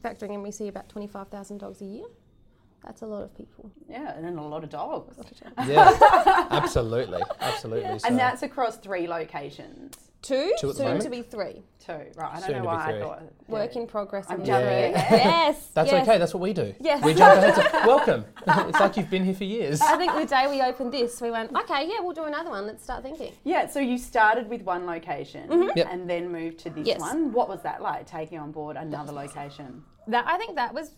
Factoring 0.04 0.34
in, 0.34 0.42
we 0.42 0.50
see 0.50 0.68
about 0.68 0.88
25,000 0.88 1.58
dogs 1.58 1.80
a 1.80 1.86
year. 1.86 2.04
That's 2.84 3.00
a 3.00 3.06
lot 3.06 3.22
of 3.22 3.34
people. 3.34 3.70
Yeah, 3.88 4.14
and 4.14 4.24
then 4.24 4.36
a 4.36 4.46
lot 4.46 4.62
of 4.62 4.68
dogs. 4.70 5.16
yeah, 5.66 5.96
absolutely. 6.50 7.22
Absolutely. 7.40 7.98
So, 7.98 8.08
And 8.08 8.18
that's 8.18 8.42
across 8.42 8.76
three 8.76 9.08
locations. 9.08 9.94
Two, 10.24 10.54
Two 10.58 10.70
at 10.70 10.72
the 10.72 10.78
soon 10.78 10.86
moment? 10.86 11.02
to 11.04 11.10
be 11.10 11.20
three. 11.20 11.62
Two, 11.84 11.92
right? 11.92 12.30
I 12.32 12.40
don't 12.40 12.42
Soon 12.44 12.50
know 12.52 12.54
to 12.56 12.60
be 12.62 12.66
why 12.66 12.82
I 12.86 12.90
three. 12.92 13.00
thought. 13.00 13.22
Work 13.46 13.76
in 13.76 13.86
progress. 13.86 14.24
I'm 14.30 14.40
on 14.40 14.46
jumping 14.46 14.68
Yes. 14.94 15.68
That's 15.74 15.92
yes. 15.92 16.08
okay. 16.08 16.16
That's 16.16 16.32
what 16.32 16.40
we 16.40 16.54
do. 16.54 16.74
Yes. 16.80 17.04
We 17.04 17.12
jump 17.12 17.36
ahead. 17.36 17.54
To, 17.56 17.86
welcome. 17.86 18.24
it's 18.46 18.80
like 18.80 18.96
you've 18.96 19.10
been 19.10 19.22
here 19.26 19.34
for 19.34 19.44
years. 19.44 19.82
I 19.82 19.98
think 19.98 20.14
the 20.14 20.24
day 20.24 20.46
we 20.48 20.62
opened 20.62 20.94
this, 20.94 21.20
we 21.20 21.30
went, 21.30 21.54
okay, 21.54 21.86
yeah, 21.86 22.00
we'll 22.00 22.14
do 22.14 22.24
another 22.24 22.48
one. 22.48 22.66
Let's 22.66 22.82
start 22.82 23.02
thinking. 23.02 23.34
Yeah, 23.44 23.66
so 23.66 23.80
you 23.80 23.98
started 23.98 24.48
with 24.48 24.62
one 24.62 24.86
location 24.86 25.70
Yep. 25.76 25.88
and 25.90 26.08
then 26.08 26.32
moved 26.32 26.58
to 26.60 26.70
this 26.70 26.78
Mm-hmm. 26.78 26.86
Yes. 26.86 27.00
one. 27.00 27.30
What 27.32 27.50
was 27.50 27.60
that 27.62 27.82
like, 27.82 28.06
taking 28.06 28.38
on 28.38 28.50
board 28.50 28.76
another 28.78 29.12
location? 29.12 29.82
That 30.06 30.24
I 30.26 30.38
think 30.38 30.56
that 30.56 30.72
was 30.72 30.92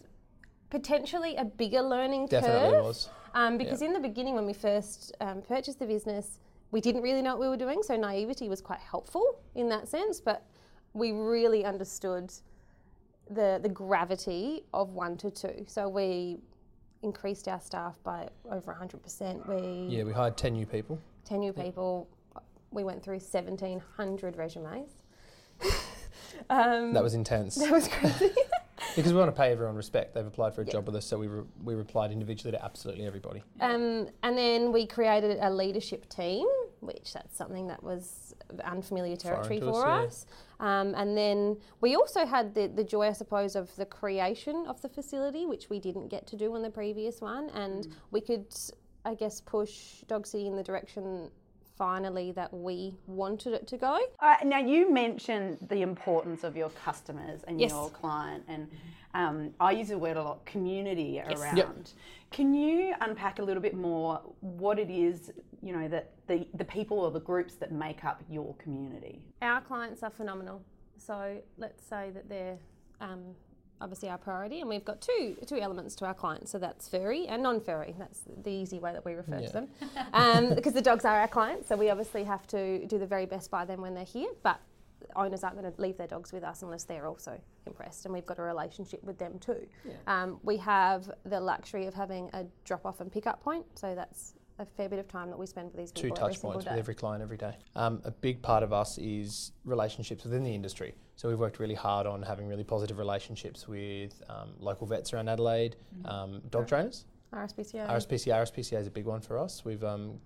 potentially 0.70 1.34
a 1.36 1.44
bigger 1.44 1.82
learning 1.82 2.26
Definitely 2.26 2.70
curve. 2.76 2.84
was. 2.84 3.08
Um, 3.34 3.58
because 3.58 3.82
in 3.82 3.92
the 3.92 4.00
beginning, 4.00 4.34
when 4.34 4.46
we 4.46 4.52
first 4.52 5.14
um, 5.20 5.42
purchased 5.42 5.78
the 5.80 5.86
business, 5.86 6.38
we 6.70 6.80
didn't 6.80 7.02
really 7.02 7.22
know 7.22 7.32
what 7.36 7.40
we 7.40 7.48
were 7.48 7.56
doing, 7.56 7.82
so 7.82 7.96
naivety 7.96 8.48
was 8.48 8.60
quite 8.60 8.80
helpful 8.80 9.38
in 9.54 9.68
that 9.68 9.88
sense. 9.88 10.20
But 10.20 10.44
we 10.92 11.12
really 11.12 11.64
understood 11.64 12.32
the 13.30 13.58
the 13.62 13.68
gravity 13.68 14.64
of 14.72 14.92
one 14.94 15.16
to 15.18 15.30
two. 15.30 15.64
So 15.66 15.88
we 15.88 16.38
increased 17.02 17.46
our 17.48 17.60
staff 17.60 17.98
by 18.02 18.28
over 18.50 18.72
100%. 18.74 19.46
We 19.48 19.94
Yeah, 19.96 20.04
we 20.04 20.12
hired 20.12 20.36
10 20.36 20.54
new 20.54 20.66
people. 20.66 20.98
10 21.24 21.40
new 21.40 21.52
people. 21.52 22.08
We 22.72 22.84
went 22.84 23.02
through 23.02 23.18
1,700 23.18 24.36
resumes. 24.36 24.90
um, 26.50 26.92
That 26.92 27.02
was 27.02 27.14
intense. 27.14 27.54
that 27.56 27.70
was 27.70 27.88
crazy. 27.88 28.30
because 28.96 29.12
we 29.12 29.18
want 29.18 29.34
to 29.34 29.38
pay 29.40 29.52
everyone 29.52 29.76
respect. 29.76 30.14
They've 30.14 30.26
applied 30.26 30.54
for 30.54 30.62
a 30.62 30.64
job 30.64 30.86
with 30.86 30.96
us, 30.96 31.04
so 31.04 31.18
we, 31.18 31.26
re- 31.26 31.44
we 31.62 31.74
replied 31.74 32.10
individually 32.10 32.52
to 32.52 32.64
absolutely 32.64 33.06
everybody. 33.06 33.42
Um, 33.60 34.08
and 34.22 34.36
then 34.36 34.72
we 34.72 34.86
created 34.86 35.38
a 35.40 35.50
leadership 35.50 36.08
team, 36.08 36.46
which 36.80 37.12
that's 37.12 37.36
something 37.36 37.66
that 37.68 37.82
was 37.82 38.34
unfamiliar 38.64 39.16
territory 39.16 39.60
to 39.60 39.70
us, 39.70 39.76
for 39.76 39.86
yeah. 39.86 39.94
us. 39.94 40.26
Um, 40.60 40.94
and 40.94 41.16
then 41.16 41.58
we 41.80 41.94
also 41.94 42.24
had 42.24 42.54
the, 42.54 42.68
the 42.68 42.84
joy, 42.84 43.08
I 43.08 43.12
suppose, 43.12 43.54
of 43.54 43.74
the 43.76 43.86
creation 43.86 44.64
of 44.66 44.80
the 44.80 44.88
facility, 44.88 45.46
which 45.46 45.68
we 45.68 45.78
didn't 45.78 46.08
get 46.08 46.26
to 46.28 46.36
do 46.36 46.54
on 46.54 46.62
the 46.62 46.70
previous 46.70 47.20
one. 47.20 47.50
And 47.50 47.94
we 48.10 48.20
could, 48.20 48.46
I 49.04 49.14
guess, 49.14 49.40
push 49.40 50.00
Dog 50.08 50.26
City 50.26 50.46
in 50.46 50.56
the 50.56 50.62
direction 50.62 51.30
finally 51.76 52.32
that 52.32 52.52
we 52.52 52.94
wanted 53.06 53.52
it 53.52 53.66
to 53.68 53.76
go. 53.76 53.98
Uh, 54.20 54.36
now, 54.44 54.58
you 54.58 54.92
mentioned 54.92 55.58
the 55.68 55.82
importance 55.82 56.44
of 56.44 56.56
your 56.56 56.70
customers 56.70 57.42
and 57.46 57.60
Yes. 57.60 57.70
your 57.70 57.90
client, 57.90 58.44
and 58.48 58.70
um, 59.14 59.50
I 59.60 59.72
use 59.72 59.88
the 59.88 59.98
word 59.98 60.16
a 60.16 60.22
lot 60.22 60.44
community 60.46 61.20
around. 61.20 61.56
Yep. 61.56 61.76
Can 62.30 62.54
you 62.54 62.94
unpack 63.00 63.38
a 63.38 63.42
little 63.42 63.62
bit 63.62 63.74
more 63.74 64.20
what 64.40 64.78
it 64.78 64.90
is, 64.90 65.32
you 65.62 65.72
know, 65.72 65.88
that 65.88 66.12
the, 66.26 66.46
the 66.54 66.64
people 66.64 66.98
or 67.00 67.10
the 67.10 67.20
groups 67.20 67.54
that 67.56 67.72
make 67.72 68.04
up 68.04 68.22
your 68.28 68.54
community? 68.56 69.22
Our 69.42 69.60
clients 69.60 70.02
are 70.02 70.10
phenomenal. 70.10 70.62
So 70.98 71.38
let's 71.56 71.84
say 71.86 72.10
that 72.14 72.28
they're 72.28 72.58
um, 73.00 73.34
obviously 73.80 74.08
our 74.08 74.18
priority, 74.18 74.60
and 74.60 74.68
we've 74.68 74.84
got 74.84 75.00
two 75.00 75.36
two 75.46 75.56
elements 75.58 75.94
to 75.96 76.06
our 76.06 76.14
clients. 76.14 76.50
So 76.50 76.58
that's 76.58 76.88
furry 76.88 77.26
and 77.26 77.42
non-furry. 77.42 77.94
That's 77.98 78.20
the 78.42 78.50
easy 78.50 78.78
way 78.78 78.92
that 78.92 79.04
we 79.04 79.14
refer 79.14 79.38
Yeah. 79.40 79.46
to 79.48 79.52
them, 79.52 79.68
um, 80.12 80.54
because 80.54 80.72
the 80.72 80.82
dogs 80.82 81.04
are 81.04 81.18
our 81.20 81.28
clients. 81.28 81.68
So 81.68 81.76
we 81.76 81.90
obviously 81.90 82.24
have 82.24 82.46
to 82.48 82.86
do 82.86 82.98
the 82.98 83.06
very 83.06 83.26
best 83.26 83.50
by 83.50 83.64
them 83.64 83.80
when 83.80 83.94
they're 83.94 84.04
here, 84.04 84.30
but. 84.42 84.60
Owners 85.14 85.44
aren't 85.44 85.58
going 85.60 85.70
to 85.72 85.80
leave 85.80 85.96
their 85.98 86.06
dogs 86.06 86.32
with 86.32 86.42
us 86.42 86.62
unless 86.62 86.84
they're 86.84 87.06
also 87.06 87.38
impressed, 87.66 88.06
and 88.06 88.14
we've 88.14 88.24
got 88.26 88.38
a 88.38 88.42
relationship 88.42 89.02
with 89.04 89.18
them 89.18 89.38
too. 89.38 89.66
Um, 90.06 90.40
we 90.42 90.56
have 90.56 91.10
the 91.24 91.38
luxury 91.38 91.86
of 91.86 91.94
having 91.94 92.28
a 92.32 92.44
drop-off 92.64 93.00
and 93.00 93.12
pick-up 93.12 93.40
point, 93.42 93.66
so 93.78 93.94
that's 93.94 94.34
a 94.58 94.64
fair 94.64 94.88
bit 94.88 94.98
of 94.98 95.08
time 95.08 95.30
that 95.30 95.38
we 95.38 95.46
spend 95.46 95.66
with 95.66 95.76
these 95.76 95.92
Two 95.92 96.08
people 96.08 96.18
every 96.18 96.34
touch 96.34 96.42
points 96.42 96.64
with 96.64 96.78
every 96.78 96.94
client 96.94 97.22
every 97.22 97.36
day. 97.36 97.56
Um, 97.74 98.00
a 98.04 98.10
big 98.10 98.42
part 98.42 98.62
of 98.62 98.72
us 98.72 98.98
is 98.98 99.52
relationships 99.64 100.24
within 100.24 100.42
the 100.42 100.54
industry. 100.54 100.94
So 101.16 101.28
we've 101.28 101.38
worked 101.38 101.58
really 101.58 101.74
hard 101.74 102.06
on 102.06 102.22
having 102.22 102.46
really 102.46 102.64
positive 102.64 102.98
relationships 102.98 103.66
with 103.66 104.22
um, 104.28 104.50
local 104.58 104.86
vets 104.86 105.12
around 105.12 105.28
Adelaide, 105.28 105.76
um, 106.04 106.42
dog 106.50 106.68
trainers. 106.68 107.04
RSPCA. 107.32 107.88
RSPCA, 107.88 108.34
RSPCA 108.34 108.80
is 108.80 108.86
a 108.86 108.90
big 108.90 109.06
one 109.06 109.20
for 109.20 109.38
us. 109.38 109.64
We've 109.64 109.82
um, 109.84 110.18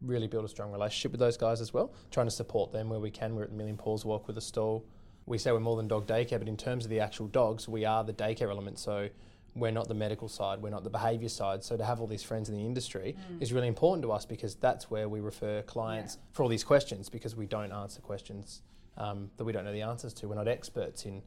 really 0.00 0.26
built 0.26 0.44
a 0.44 0.48
strong 0.48 0.70
relationship 0.72 1.12
with 1.12 1.20
those 1.20 1.36
guys 1.36 1.60
as 1.60 1.72
well, 1.72 1.92
trying 2.10 2.26
to 2.26 2.30
support 2.30 2.72
them 2.72 2.88
where 2.88 3.00
we 3.00 3.10
can. 3.10 3.34
We're 3.34 3.44
at 3.44 3.50
the 3.50 3.56
Million 3.56 3.76
Paws 3.76 4.04
Walk 4.04 4.26
with 4.26 4.38
a 4.38 4.42
stall. 4.42 4.86
We 5.26 5.38
say 5.38 5.52
we're 5.52 5.60
more 5.60 5.76
than 5.76 5.88
dog 5.88 6.06
daycare, 6.06 6.38
but 6.38 6.48
in 6.48 6.56
terms 6.56 6.84
of 6.84 6.90
the 6.90 7.00
actual 7.00 7.28
dogs, 7.28 7.66
we 7.66 7.84
are 7.84 8.04
the 8.04 8.12
daycare 8.12 8.50
element. 8.50 8.78
So 8.78 9.08
we're 9.54 9.70
not 9.70 9.88
the 9.88 9.94
medical 9.94 10.28
side, 10.28 10.60
we're 10.60 10.70
not 10.70 10.84
the 10.84 10.90
behaviour 10.90 11.28
side. 11.28 11.62
So 11.62 11.76
to 11.76 11.84
have 11.84 12.00
all 12.00 12.06
these 12.06 12.22
friends 12.22 12.48
in 12.48 12.56
the 12.56 12.64
industry 12.64 13.16
is 13.40 13.52
really 13.52 13.68
important 13.68 14.02
to 14.02 14.12
us 14.12 14.24
because 14.26 14.54
that's 14.56 14.90
where 14.90 15.08
we 15.08 15.20
refer 15.20 15.62
clients 15.62 16.18
for 16.32 16.42
all 16.42 16.48
these 16.48 16.64
questions 16.64 17.08
because 17.08 17.36
we 17.36 17.46
don't 17.46 17.72
answer 17.72 18.00
questions 18.00 18.62
um, 18.96 19.30
that 19.36 19.44
we 19.44 19.52
don't 19.52 19.64
know 19.64 19.72
the 19.72 19.82
answers 19.82 20.12
to. 20.14 20.28
We're 20.28 20.34
not 20.34 20.48
experts 20.48 21.04
in 21.06 21.22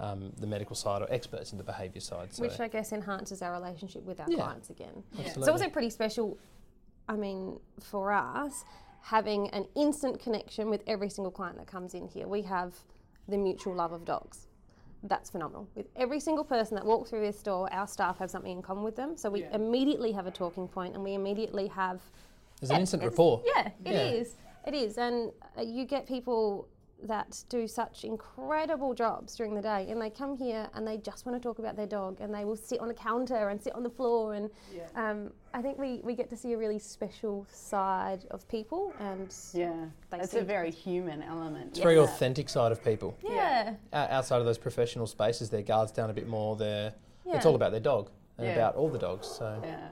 um, 0.00 0.32
the 0.38 0.46
medical 0.46 0.76
side 0.76 1.02
or 1.02 1.06
experts 1.10 1.52
in 1.52 1.58
the 1.58 1.64
behaviour 1.64 2.00
side. 2.00 2.32
So 2.32 2.42
Which 2.42 2.60
I 2.60 2.68
guess 2.68 2.92
enhances 2.92 3.42
our 3.42 3.52
relationship 3.52 4.04
with 4.04 4.20
our 4.20 4.26
Yeah. 4.28 4.36
clients 4.36 4.70
again. 4.70 5.02
absolutely. 5.12 5.40
It's 5.40 5.48
also 5.48 5.68
pretty 5.68 5.90
special, 5.90 6.38
I 7.08 7.16
mean, 7.16 7.58
for 7.80 8.12
us, 8.12 8.64
having 9.02 9.48
an 9.50 9.66
instant 9.74 10.20
connection 10.20 10.68
with 10.70 10.82
every 10.86 11.08
single 11.08 11.30
client 11.30 11.56
that 11.58 11.66
comes 11.66 11.94
in 11.94 12.08
here. 12.08 12.26
We 12.28 12.42
have 12.42 12.74
the 13.28 13.36
mutual 13.36 13.74
love 13.74 13.92
of 13.92 14.04
dogs. 14.04 14.47
That's 15.04 15.30
phenomenal. 15.30 15.68
With 15.74 15.86
every 15.96 16.18
single 16.20 16.44
person 16.44 16.74
that 16.74 16.84
walks 16.84 17.10
through 17.10 17.20
this 17.20 17.40
door, 17.42 17.72
our 17.72 17.86
staff 17.86 18.18
have 18.18 18.30
something 18.30 18.50
in 18.50 18.62
common 18.62 18.82
with 18.82 18.96
them. 18.96 19.16
So 19.16 19.30
we 19.30 19.40
Yeah. 19.42 19.54
immediately 19.54 20.12
have 20.12 20.26
a 20.26 20.30
talking 20.30 20.66
point 20.68 20.94
and 20.94 21.04
we 21.04 21.14
immediately 21.14 21.68
have 21.68 22.00
There's 22.60 22.70
an 22.70 22.80
instant 22.80 23.02
rapport. 23.04 23.42
Yeah, 23.46 23.70
it 23.84 23.92
is. 23.94 24.34
Yeah. 24.64 24.68
It 24.68 24.74
is. 24.74 24.98
And 24.98 25.32
uh, 25.56 25.62
you 25.62 25.84
get 25.84 26.06
people 26.06 26.66
that 27.02 27.44
do 27.48 27.68
such 27.68 28.04
incredible 28.04 28.92
jobs 28.92 29.36
during 29.36 29.54
the 29.54 29.62
day 29.62 29.86
and 29.88 30.02
they 30.02 30.10
come 30.10 30.36
here 30.36 30.68
and 30.74 30.86
they 30.86 30.96
just 30.96 31.24
want 31.26 31.40
to 31.40 31.46
talk 31.46 31.58
about 31.60 31.76
their 31.76 31.86
dog 31.86 32.20
and 32.20 32.34
they 32.34 32.44
will 32.44 32.56
sit 32.56 32.80
on 32.80 32.90
a 32.90 32.94
counter 32.94 33.48
and 33.50 33.62
sit 33.62 33.72
on 33.74 33.82
the 33.84 33.90
floor 33.90 34.34
and 34.34 34.50
Yeah. 34.74 34.82
um, 34.96 35.30
I 35.54 35.62
think 35.62 35.78
we, 35.78 36.00
we 36.02 36.14
get 36.16 36.28
to 36.30 36.36
see 36.36 36.52
a 36.54 36.58
really 36.58 36.78
special 36.80 37.46
side 37.52 38.26
of 38.32 38.48
people 38.48 38.92
and 38.98 39.32
Yeah. 39.52 39.86
They 40.10 40.18
It's 40.18 40.34
a 40.34 40.42
very 40.42 40.70
human 40.72 41.22
element. 41.22 41.68
It's 41.70 41.78
a 41.78 41.82
very 41.82 41.98
authentic 41.98 42.48
side 42.48 42.72
of 42.72 42.82
people. 42.82 43.16
yeah. 43.22 43.74
O- 43.92 43.96
Outside 43.96 44.40
of 44.40 44.44
those 44.46 44.58
professional 44.58 45.06
spaces, 45.06 45.50
their 45.50 45.62
guards 45.62 45.92
down 45.92 46.10
a 46.10 46.14
bit 46.14 46.26
more. 46.26 46.56
They're, 46.56 46.92
It's 47.26 47.46
all 47.46 47.54
about 47.54 47.70
their 47.70 47.80
dog 47.80 48.10
and 48.38 48.46
Yeah. 48.48 48.54
about 48.54 48.74
all 48.74 48.88
the 48.88 48.98
dogs. 48.98 49.26
So 49.28 49.60
Yeah. 49.62 49.88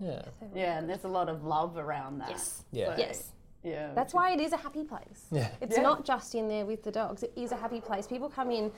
yeah, 0.00 0.22
Yeah, 0.54 0.78
and 0.78 0.88
there's 0.88 1.04
a 1.04 1.08
lot 1.08 1.28
of 1.28 1.44
love 1.44 1.76
around 1.76 2.18
that. 2.20 2.30
Yes. 2.30 2.64
Yeah. 2.72 2.94
So, 2.96 3.00
Yes. 3.02 3.32
Yeah. 3.62 3.92
That's 3.94 4.14
why 4.14 4.32
it 4.32 4.40
is 4.40 4.52
a 4.52 4.56
happy 4.56 4.84
place. 4.84 5.26
yeah, 5.30 5.50
It's 5.60 5.76
Yeah. 5.76 5.82
not 5.82 6.04
just 6.04 6.34
in 6.34 6.48
there 6.48 6.64
with 6.64 6.82
the 6.82 6.90
dogs. 6.90 7.22
It 7.22 7.32
is 7.36 7.52
a 7.52 7.56
happy 7.56 7.80
place. 7.80 8.06
People 8.06 8.28
come 8.28 8.50
in 8.50 8.72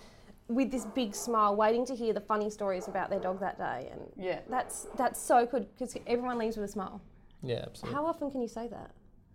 with 0.48 0.70
this 0.70 0.84
big 0.86 1.14
smile, 1.14 1.54
waiting 1.54 1.84
to 1.86 1.94
hear 1.94 2.12
the 2.12 2.20
funny 2.20 2.50
stories 2.50 2.88
about 2.88 3.08
their 3.10 3.20
dog 3.20 3.38
that 3.40 3.58
day, 3.58 3.88
and 3.92 4.00
Yeah. 4.16 4.40
that's 4.48 4.86
that's 4.96 5.20
so 5.20 5.46
good 5.46 5.68
because 5.72 5.96
everyone 6.06 6.36
leaves 6.38 6.56
with 6.56 6.68
a 6.68 6.72
smile. 6.72 7.00
yeah, 7.44 7.64
absolutely. 7.66 7.94
How 7.96 8.06
often 8.06 8.30
can 8.30 8.40
you 8.40 8.48
say 8.48 8.68
that? 8.68 8.90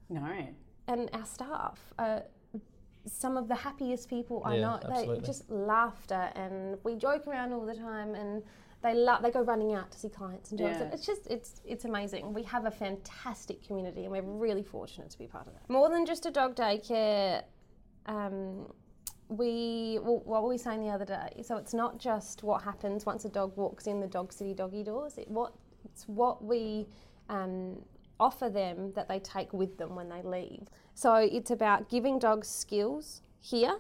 No. 0.10 0.26
And 0.88 1.10
our 1.14 1.26
staff 1.26 1.94
are 2.00 2.24
some 3.06 3.36
of 3.38 3.48
the 3.48 3.56
happiest 3.56 4.10
people 4.10 4.42
I 4.46 4.56
Yeah, 4.56 4.62
know. 4.62 4.80
They 4.82 4.88
absolutely. 4.96 5.26
just 5.26 5.50
laughter, 5.50 6.30
and 6.36 6.78
we 6.84 6.96
joke 6.96 7.26
around 7.28 7.54
all 7.54 7.66
the 7.66 7.76
time, 7.76 8.16
and 8.16 8.44
they 8.84 8.94
love. 8.94 9.24
They 9.24 9.32
go 9.32 9.42
running 9.42 9.74
out 9.74 9.92
to 9.92 10.00
see 10.00 10.10
clients 10.10 10.52
and 10.52 10.60
dogs. 10.60 10.78
Yeah. 10.80 10.90
It's 10.94 11.06
just 11.06 11.28
it's 11.28 11.62
it's 11.66 11.86
amazing. 11.86 12.34
We 12.34 12.44
have 12.44 12.66
a 12.66 12.72
fantastic 12.72 13.66
community, 13.66 14.04
and 14.04 14.12
we're 14.12 14.22
really 14.22 14.64
fortunate 14.64 15.10
to 15.10 15.18
be 15.18 15.28
part 15.28 15.48
of 15.48 15.54
that. 15.54 15.70
More 15.70 15.90
than 15.90 16.06
just 16.06 16.26
a 16.26 16.32
dog 16.32 16.56
daycare. 16.56 17.44
Um, 18.06 18.72
we 19.30 20.00
well, 20.02 20.22
what 20.26 20.44
were 20.44 20.50
we 20.50 20.58
saying 20.58 20.82
the 20.82 20.92
other 20.92 21.06
day? 21.06 21.42
So 21.44 21.58
it's 21.58 21.74
not 21.74 21.98
just 21.98 22.44
what 22.44 22.62
happens 22.64 23.06
once 23.06 23.26
a 23.26 23.30
dog 23.30 23.58
walks 23.58 23.88
in 23.88 24.00
the 24.00 24.08
Dog 24.08 24.32
City 24.32 24.54
doggy 24.54 24.84
doors. 24.84 25.18
It 25.18 25.30
what 25.30 25.54
it's 25.84 26.08
what 26.08 26.44
we 26.44 26.88
um, 27.30 27.82
offer 28.20 28.50
them 28.50 28.94
that 28.94 29.08
they 29.08 29.20
take 29.20 29.52
with 29.54 29.78
them 29.78 29.96
when 29.96 30.10
they 30.10 30.22
leave. 30.22 30.68
So 30.94 31.16
it's 31.16 31.52
about 31.52 31.90
giving 31.90 32.20
dogs 32.20 32.48
skills 32.48 33.22
here. 33.40 33.78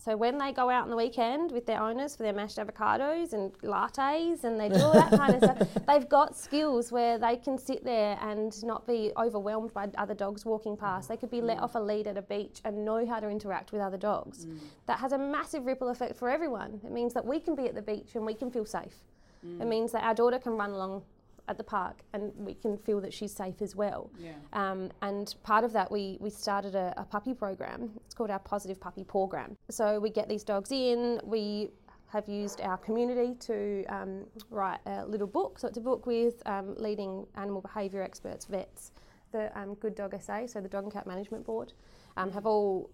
So 0.00 0.16
when 0.16 0.38
they 0.38 0.52
go 0.52 0.70
out 0.70 0.84
on 0.84 0.90
the 0.90 0.96
weekend 0.96 1.50
with 1.50 1.66
their 1.66 1.82
owners 1.82 2.14
for 2.14 2.22
their 2.22 2.32
mashed 2.32 2.56
avocados 2.56 3.32
and 3.32 3.52
lattes 3.62 4.44
and 4.44 4.58
they 4.58 4.68
do 4.68 4.80
all 4.80 4.92
that 4.92 5.10
kind 5.10 5.34
of 5.34 5.42
stuff, 5.42 5.84
they've 5.88 6.08
got 6.08 6.36
skills 6.36 6.92
where 6.92 7.18
they 7.18 7.36
can 7.36 7.58
sit 7.58 7.84
there 7.84 8.16
and 8.22 8.62
not 8.62 8.86
be 8.86 9.10
overwhelmed 9.16 9.74
by 9.74 9.88
other 9.98 10.14
dogs 10.14 10.46
walking 10.46 10.76
past. 10.76 11.08
They 11.08 11.16
could 11.16 11.32
be 11.32 11.40
let 11.40 11.58
mm. 11.58 11.62
off 11.62 11.74
a 11.74 11.80
lead 11.80 12.06
at 12.06 12.16
a 12.16 12.22
beach 12.22 12.60
and 12.64 12.84
know 12.84 13.04
how 13.04 13.18
to 13.18 13.28
interact 13.28 13.72
with 13.72 13.80
other 13.80 13.96
dogs. 13.96 14.46
Mm. 14.46 14.60
That 14.86 15.00
has 15.00 15.10
a 15.10 15.18
massive 15.18 15.66
ripple 15.66 15.88
effect 15.88 16.14
for 16.14 16.30
everyone. 16.30 16.80
It 16.84 16.92
means 16.92 17.12
that 17.14 17.24
we 17.24 17.40
can 17.40 17.56
be 17.56 17.66
at 17.66 17.74
the 17.74 17.82
beach 17.82 18.14
and 18.14 18.24
we 18.24 18.34
can 18.34 18.52
feel 18.52 18.64
safe. 18.64 18.94
It 19.42 19.58
mm. 19.58 19.66
means 19.66 19.90
that 19.92 20.04
our 20.04 20.14
daughter 20.14 20.38
can 20.38 20.52
run 20.52 20.70
along 20.70 21.02
at 21.48 21.56
the 21.56 21.64
park 21.64 22.02
and 22.12 22.32
we 22.36 22.54
can 22.54 22.76
feel 22.76 23.00
that 23.00 23.12
she's 23.12 23.32
safe 23.32 23.60
as 23.62 23.74
well. 23.74 24.10
Yeah. 24.18 24.32
Um, 24.52 24.90
and 25.02 25.34
part 25.42 25.64
of 25.64 25.72
that, 25.72 25.90
we, 25.90 26.18
we 26.20 26.30
started 26.30 26.74
a, 26.74 26.94
a 26.96 27.04
puppy 27.04 27.34
program. 27.34 27.90
It's 28.04 28.14
called 28.14 28.30
our 28.30 28.38
Positive 28.38 28.80
Puppy 28.80 29.04
Program. 29.04 29.56
So 29.70 29.98
we 29.98 30.10
get 30.10 30.28
these 30.28 30.44
dogs 30.44 30.70
in, 30.72 31.20
we 31.24 31.70
have 32.08 32.28
used 32.28 32.60
our 32.60 32.78
community 32.78 33.34
to 33.40 33.84
um, 33.86 34.24
write 34.50 34.80
a 34.86 35.04
little 35.04 35.26
book. 35.26 35.58
So 35.58 35.68
it's 35.68 35.78
a 35.78 35.82
book 35.82 36.06
with 36.06 36.42
um, 36.46 36.74
leading 36.76 37.26
animal 37.36 37.60
behaviour 37.60 38.02
experts, 38.02 38.46
vets, 38.46 38.92
the 39.32 39.56
um, 39.58 39.74
Good 39.74 39.94
Dog 39.94 40.14
SA, 40.20 40.46
so 40.46 40.60
the 40.60 40.68
Dog 40.68 40.84
and 40.84 40.92
Cat 40.92 41.06
Management 41.06 41.44
Board, 41.44 41.72
um, 42.16 42.30
have 42.32 42.46
all 42.46 42.90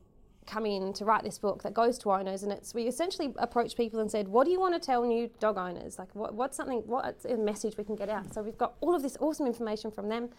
come 0.47 0.67
in 0.67 0.93
to 0.93 1.05
write 1.05 1.23
this 1.23 1.39
book 1.39 1.63
that 1.63 1.73
goes 1.75 1.99
to 1.99 2.13
owners 2.13 2.43
and 2.43 2.53
it's 2.53 2.75
we 2.75 2.87
essentially 2.87 3.33
approached 3.37 3.77
people 3.77 4.01
and 4.01 4.11
said 4.11 4.29
what 4.29 4.45
do 4.45 4.51
you 4.51 4.61
want 4.61 4.75
to 4.75 4.81
tell 4.81 5.03
new 5.05 5.31
dog 5.41 5.57
owners? 5.57 5.99
Like 5.99 6.15
what, 6.15 6.35
what's 6.35 6.57
something 6.57 6.83
what's 6.87 7.25
a 7.25 7.37
message 7.37 7.77
we 7.77 7.85
can 7.85 7.97
get 7.97 8.09
out? 8.09 8.33
So 8.35 8.43
we've 8.43 8.59
got 8.59 8.75
all 8.81 8.95
of 8.95 9.03
this 9.03 9.17
awesome 9.21 9.47
information 9.47 9.91
from 9.91 10.09
them. 10.09 10.31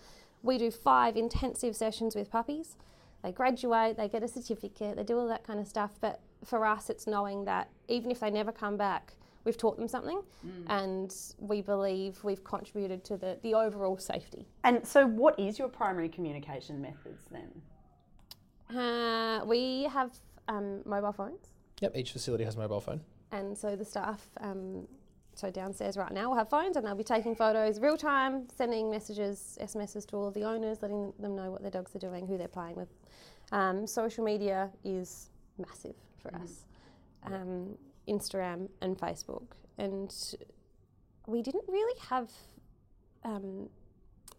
We 0.44 0.58
do 0.58 0.70
five 0.72 1.18
intensive 1.18 1.76
sessions 1.76 2.16
with 2.16 2.30
puppies. 2.30 2.76
They 3.24 3.32
graduate 3.32 3.98
they 3.98 4.08
get 4.08 4.22
a 4.22 4.28
certificate 4.28 4.98
they 4.98 5.04
do 5.04 5.18
all 5.18 5.28
that 5.28 5.44
kind 5.44 5.60
of 5.60 5.68
stuff 5.68 5.92
but 6.00 6.20
for 6.44 6.66
us 6.66 6.92
it's 6.92 7.08
knowing 7.08 7.46
that 7.46 7.70
even 7.88 8.12
if 8.12 8.20
they 8.20 8.30
never 8.30 8.52
come 8.52 8.78
back 8.78 9.14
we've 9.46 9.58
taught 9.58 9.78
them 9.78 9.88
something 9.88 10.22
mm. 10.46 10.64
and 10.68 11.16
we 11.40 11.62
believe 11.62 12.22
we've 12.24 12.44
contributed 12.44 13.04
to 13.06 13.16
the, 13.16 13.38
the 13.44 13.54
overall 13.54 13.98
safety. 13.98 14.48
And 14.64 14.86
so, 14.86 15.06
what 15.06 15.40
is 15.40 15.58
your 15.58 15.70
primary 15.70 16.10
communication 16.10 16.82
methods 16.82 17.24
then? 17.32 17.50
Uh, 18.74 19.42
we 19.46 19.84
have 19.84 20.12
um, 20.48 20.82
mobile 20.86 21.12
phones. 21.14 21.50
Yep, 21.82 21.96
each 21.98 22.12
facility 22.12 22.44
has 22.44 22.56
a 22.56 22.60
mobile 22.60 22.80
phone. 22.82 23.02
and 23.32 23.58
so 23.58 23.76
the 23.76 23.84
staff 23.86 24.28
um, 24.40 24.88
so 25.34 25.52
downstairs 25.52 25.98
right 25.98 26.14
now 26.14 26.30
will 26.30 26.38
have 26.38 26.50
phones 26.50 26.78
and 26.78 26.86
they'll 26.86 26.96
be 26.96 27.04
taking 27.04 27.36
photos 27.36 27.80
real 27.82 27.98
time 27.98 28.48
sending 28.56 28.90
messages 28.90 29.58
smss 29.62 30.06
to 30.08 30.16
all 30.16 30.28
of 30.30 30.34
the 30.34 30.44
owners 30.44 30.82
letting 30.82 31.12
them 31.20 31.36
know 31.36 31.52
what 31.52 31.62
their 31.62 31.72
dogs 31.72 31.94
are 31.96 32.00
doing 32.00 32.26
who 32.26 32.38
they're 32.38 32.48
playing 32.48 32.76
with. 32.76 32.88
Um, 33.52 33.86
social 33.86 34.24
media 34.24 34.72
is 34.86 35.30
massive 35.58 35.96
for 36.22 36.34
us. 36.36 36.66
Um, 37.26 37.78
instagram 38.08 38.70
and 38.82 38.98
facebook. 38.98 39.48
And 39.78 40.14
we 41.28 41.42
didn't 41.42 41.66
really 41.68 42.00
have 42.10 42.32
um, 43.26 43.68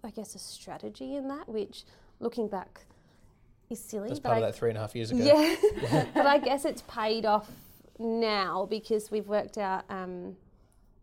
i 0.04 0.10
guess 0.10 0.34
a 0.34 0.38
strategy 0.38 1.16
in 1.16 1.28
that 1.28 1.48
which 1.48 1.84
looking 2.20 2.48
back 2.48 2.86
is 3.70 3.80
silly 3.80 4.08
That's 4.08 4.20
but 4.20 4.28
part 4.30 4.38
of 4.38 4.44
I- 4.44 4.46
that 4.50 4.56
three 4.56 4.70
and 4.70 4.78
a 4.78 4.80
half 4.80 4.94
years 4.94 5.10
ago. 5.10 5.22
yeah, 5.24 6.06
but 6.14 6.26
I 6.26 6.38
guess 6.38 6.64
it's 6.64 6.82
paid 6.82 7.26
off 7.26 7.50
now 7.98 8.66
because 8.70 9.10
we've 9.10 9.28
worked 9.28 9.58
out. 9.58 9.84
Um, 9.90 10.36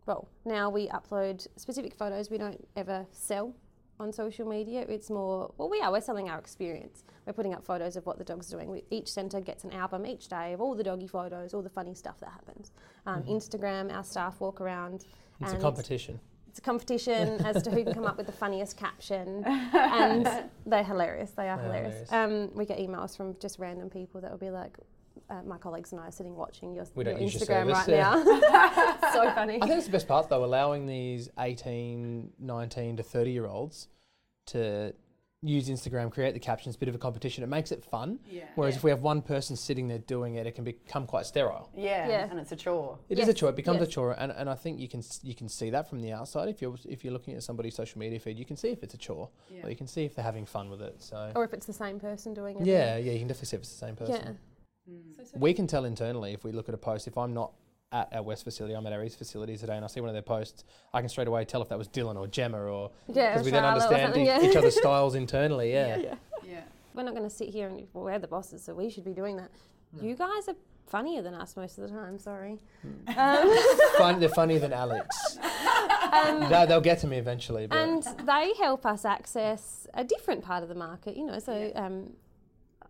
well, 0.06 0.28
now 0.44 0.68
we 0.70 0.88
upload 0.88 1.46
specific 1.56 1.94
photos. 1.94 2.30
We 2.30 2.38
don't 2.38 2.66
ever 2.76 3.06
sell 3.12 3.54
on 4.00 4.12
social 4.12 4.46
media. 4.46 4.84
It's 4.88 5.08
more 5.10 5.52
well, 5.56 5.68
we 5.70 5.80
are. 5.80 5.90
We're 5.92 6.00
selling 6.00 6.28
our 6.28 6.38
experience. 6.38 7.04
We're 7.26 7.32
putting 7.32 7.54
up 7.54 7.64
photos 7.64 7.96
of 7.96 8.04
what 8.06 8.18
the 8.18 8.24
dog's 8.24 8.52
are 8.52 8.56
doing. 8.56 8.70
We, 8.70 8.84
each 8.90 9.10
centre 9.10 9.40
gets 9.40 9.64
an 9.64 9.72
album 9.72 10.06
each 10.06 10.28
day 10.28 10.52
of 10.52 10.60
all 10.60 10.74
the 10.74 10.82
doggy 10.84 11.06
photos, 11.06 11.54
all 11.54 11.62
the 11.62 11.70
funny 11.70 11.94
stuff 11.94 12.20
that 12.20 12.28
happens. 12.30 12.72
Um, 13.06 13.22
Instagram, 13.22 13.90
our 13.94 14.04
staff 14.04 14.40
walk 14.40 14.60
around. 14.60 15.06
It's 15.40 15.52
a 15.52 15.56
competition. 15.58 16.20
it's 16.32 16.33
a 16.58 16.62
competition 16.62 17.40
as 17.44 17.62
to 17.62 17.70
who 17.70 17.84
can 17.84 17.94
come 17.94 18.06
up 18.06 18.16
with 18.16 18.26
the 18.26 18.32
funniest 18.32 18.76
caption, 18.76 19.44
and 19.46 20.48
they're 20.66 20.84
hilarious. 20.84 21.30
They 21.32 21.48
are 21.48 21.56
They're 21.56 21.66
hilarious. 21.66 22.12
Um, 22.12 22.54
we 22.54 22.64
get 22.64 22.78
emails 22.78 23.16
from 23.16 23.36
just 23.40 23.58
random 23.58 23.90
people 23.90 24.20
that 24.20 24.30
will 24.30 24.38
be 24.38 24.50
like, 24.50 24.76
uh, 25.30 25.42
"My 25.46 25.58
colleagues 25.58 25.92
and 25.92 26.00
I 26.00 26.08
are 26.08 26.12
sitting 26.12 26.36
watching 26.36 26.74
your, 26.74 26.86
We 26.94 27.04
your 27.04 27.14
don't 27.14 27.22
use 27.22 27.34
your 27.34 27.42
Instagram 27.42 27.74
service, 27.74 27.88
right 27.88 27.88
yeah. 27.88 28.98
now." 29.00 29.12
so 29.12 29.30
funny. 29.32 29.56
I 29.56 29.66
think 29.66 29.78
it's 29.78 29.86
the 29.86 29.92
best 29.92 30.08
part 30.08 30.28
though, 30.28 30.44
allowing 30.44 30.86
these 30.86 31.28
18, 31.38 32.32
19 32.38 32.96
to 32.96 33.02
30 33.02 33.30
year 33.30 33.46
olds 33.46 33.88
to 34.46 34.94
use 35.44 35.68
Instagram, 35.68 36.10
create 36.10 36.32
the 36.34 36.40
captions, 36.40 36.76
bit 36.76 36.88
of 36.88 36.94
a 36.94 36.98
competition. 36.98 37.44
It 37.44 37.48
makes 37.48 37.70
it 37.70 37.84
fun. 37.84 38.18
Yeah. 38.30 38.44
Whereas 38.54 38.76
if 38.76 38.82
we 38.84 38.90
have 38.90 39.02
one 39.02 39.20
person 39.22 39.56
sitting 39.56 39.88
there 39.88 39.98
doing 39.98 40.36
it, 40.36 40.46
it 40.46 40.54
can 40.54 40.64
become 40.64 41.06
quite 41.06 41.26
sterile. 41.26 41.68
Yeah, 41.76 42.08
Yeah. 42.08 42.28
and 42.30 42.38
it's 42.40 42.50
a 42.52 42.56
chore. 42.56 42.98
It 43.08 43.18
is 43.18 43.28
a 43.28 43.34
chore. 43.34 43.50
It 43.50 43.56
becomes 43.56 43.82
a 43.82 43.86
chore, 43.86 44.12
and, 44.18 44.32
and 44.32 44.48
I 44.48 44.54
think 44.54 44.80
you 44.80 44.88
can 44.88 45.02
you 45.22 45.34
can 45.34 45.48
see 45.48 45.70
that 45.70 45.88
from 45.88 46.00
the 46.00 46.12
outside. 46.12 46.48
If 46.48 46.62
you're 46.62 46.76
if 46.88 47.04
you're 47.04 47.12
looking 47.12 47.34
at 47.34 47.42
somebody's 47.42 47.74
social 47.74 47.98
media 47.98 48.18
feed, 48.18 48.38
you 48.38 48.44
can 48.44 48.56
see 48.56 48.68
if 48.68 48.82
it's 48.82 48.94
a 48.94 48.98
chore, 48.98 49.28
Yeah. 49.50 49.66
or 49.66 49.70
you 49.70 49.76
can 49.76 49.86
see 49.86 50.04
if 50.04 50.14
they're 50.14 50.24
having 50.24 50.46
fun 50.46 50.70
with 50.70 50.80
it. 50.80 50.96
So 51.02 51.30
or 51.36 51.44
if 51.44 51.52
it's 51.52 51.66
the 51.66 51.72
same 51.72 52.00
person 52.00 52.32
doing 52.34 52.60
it. 52.60 52.66
yeah, 52.66 52.96
yeah, 52.96 53.12
you 53.12 53.18
can 53.18 53.28
definitely 53.28 53.46
see 53.46 53.56
if 53.56 53.62
it's 53.62 53.72
the 53.72 53.86
same 53.86 53.96
person. 53.96 54.38
Hmm. 54.88 54.92
Yeah. 55.18 55.24
We 55.38 55.54
can 55.54 55.66
tell 55.66 55.84
internally 55.84 56.32
if 56.32 56.44
we 56.44 56.52
look 56.52 56.68
at 56.68 56.74
a 56.74 56.78
post. 56.78 57.06
If 57.06 57.16
I'm 57.18 57.32
not 57.34 57.52
at 57.92 58.08
our 58.12 58.22
West 58.22 58.44
facility, 58.44 58.74
I'm 58.74 58.86
at 58.86 58.92
our 58.92 59.04
East 59.04 59.18
facility 59.18 59.56
today, 59.56 59.76
and 59.76 59.84
I 59.84 59.88
see 59.88 60.00
one 60.00 60.08
of 60.08 60.14
their 60.14 60.22
posts, 60.22 60.64
I 60.92 61.00
can 61.00 61.08
straight 61.08 61.28
away 61.28 61.44
tell 61.44 61.62
if 61.62 61.68
that 61.68 61.78
was 61.78 61.88
Dylan 61.88 62.16
or 62.16 62.26
Gemma, 62.26 62.58
or 62.60 62.90
Yeah, 63.12 63.32
because 63.32 63.44
we 63.44 63.50
then 63.52 63.64
understand 63.64 64.16
yeah. 64.16 64.42
each 64.42 64.56
other's 64.56 64.76
styles 64.80 65.14
internally. 65.14 65.72
Yeah. 65.72 65.96
yeah. 65.96 66.14
Yeah. 66.46 66.60
We're 66.94 67.02
not 67.04 67.14
going 67.14 67.28
to 67.28 67.34
sit 67.34 67.48
here 67.48 67.68
and 67.68 67.86
well, 67.92 68.04
we're 68.04 68.18
the 68.18 68.28
bosses, 68.28 68.62
so 68.64 68.74
we 68.74 68.90
should 68.90 69.04
be 69.04 69.14
doing 69.14 69.36
that. 69.36 69.50
Hmm. 69.98 70.06
You 70.06 70.16
guys 70.16 70.48
are 70.48 70.56
funnier 70.86 71.22
than 71.22 71.34
us 71.34 71.56
most 71.56 71.78
of 71.78 71.88
the 71.88 71.90
time. 71.96 72.18
Sorry. 72.18 72.58
Hmm. 72.82 73.18
Um, 73.18 73.58
Fun, 73.98 74.20
they're 74.20 74.28
funnier 74.28 74.58
than 74.58 74.72
Alex. 74.72 75.38
they, 76.50 76.66
they'll 76.68 76.80
get 76.80 76.98
to 77.00 77.06
me 77.06 77.18
eventually. 77.18 77.66
But 77.66 77.78
and 77.78 78.02
they 78.26 78.52
help 78.58 78.84
us 78.86 79.04
access 79.04 79.86
a 79.94 80.04
different 80.04 80.44
part 80.44 80.62
of 80.62 80.68
the 80.68 80.74
market. 80.74 81.16
You 81.16 81.26
know, 81.26 81.38
so 81.38 81.72
um, 81.74 82.12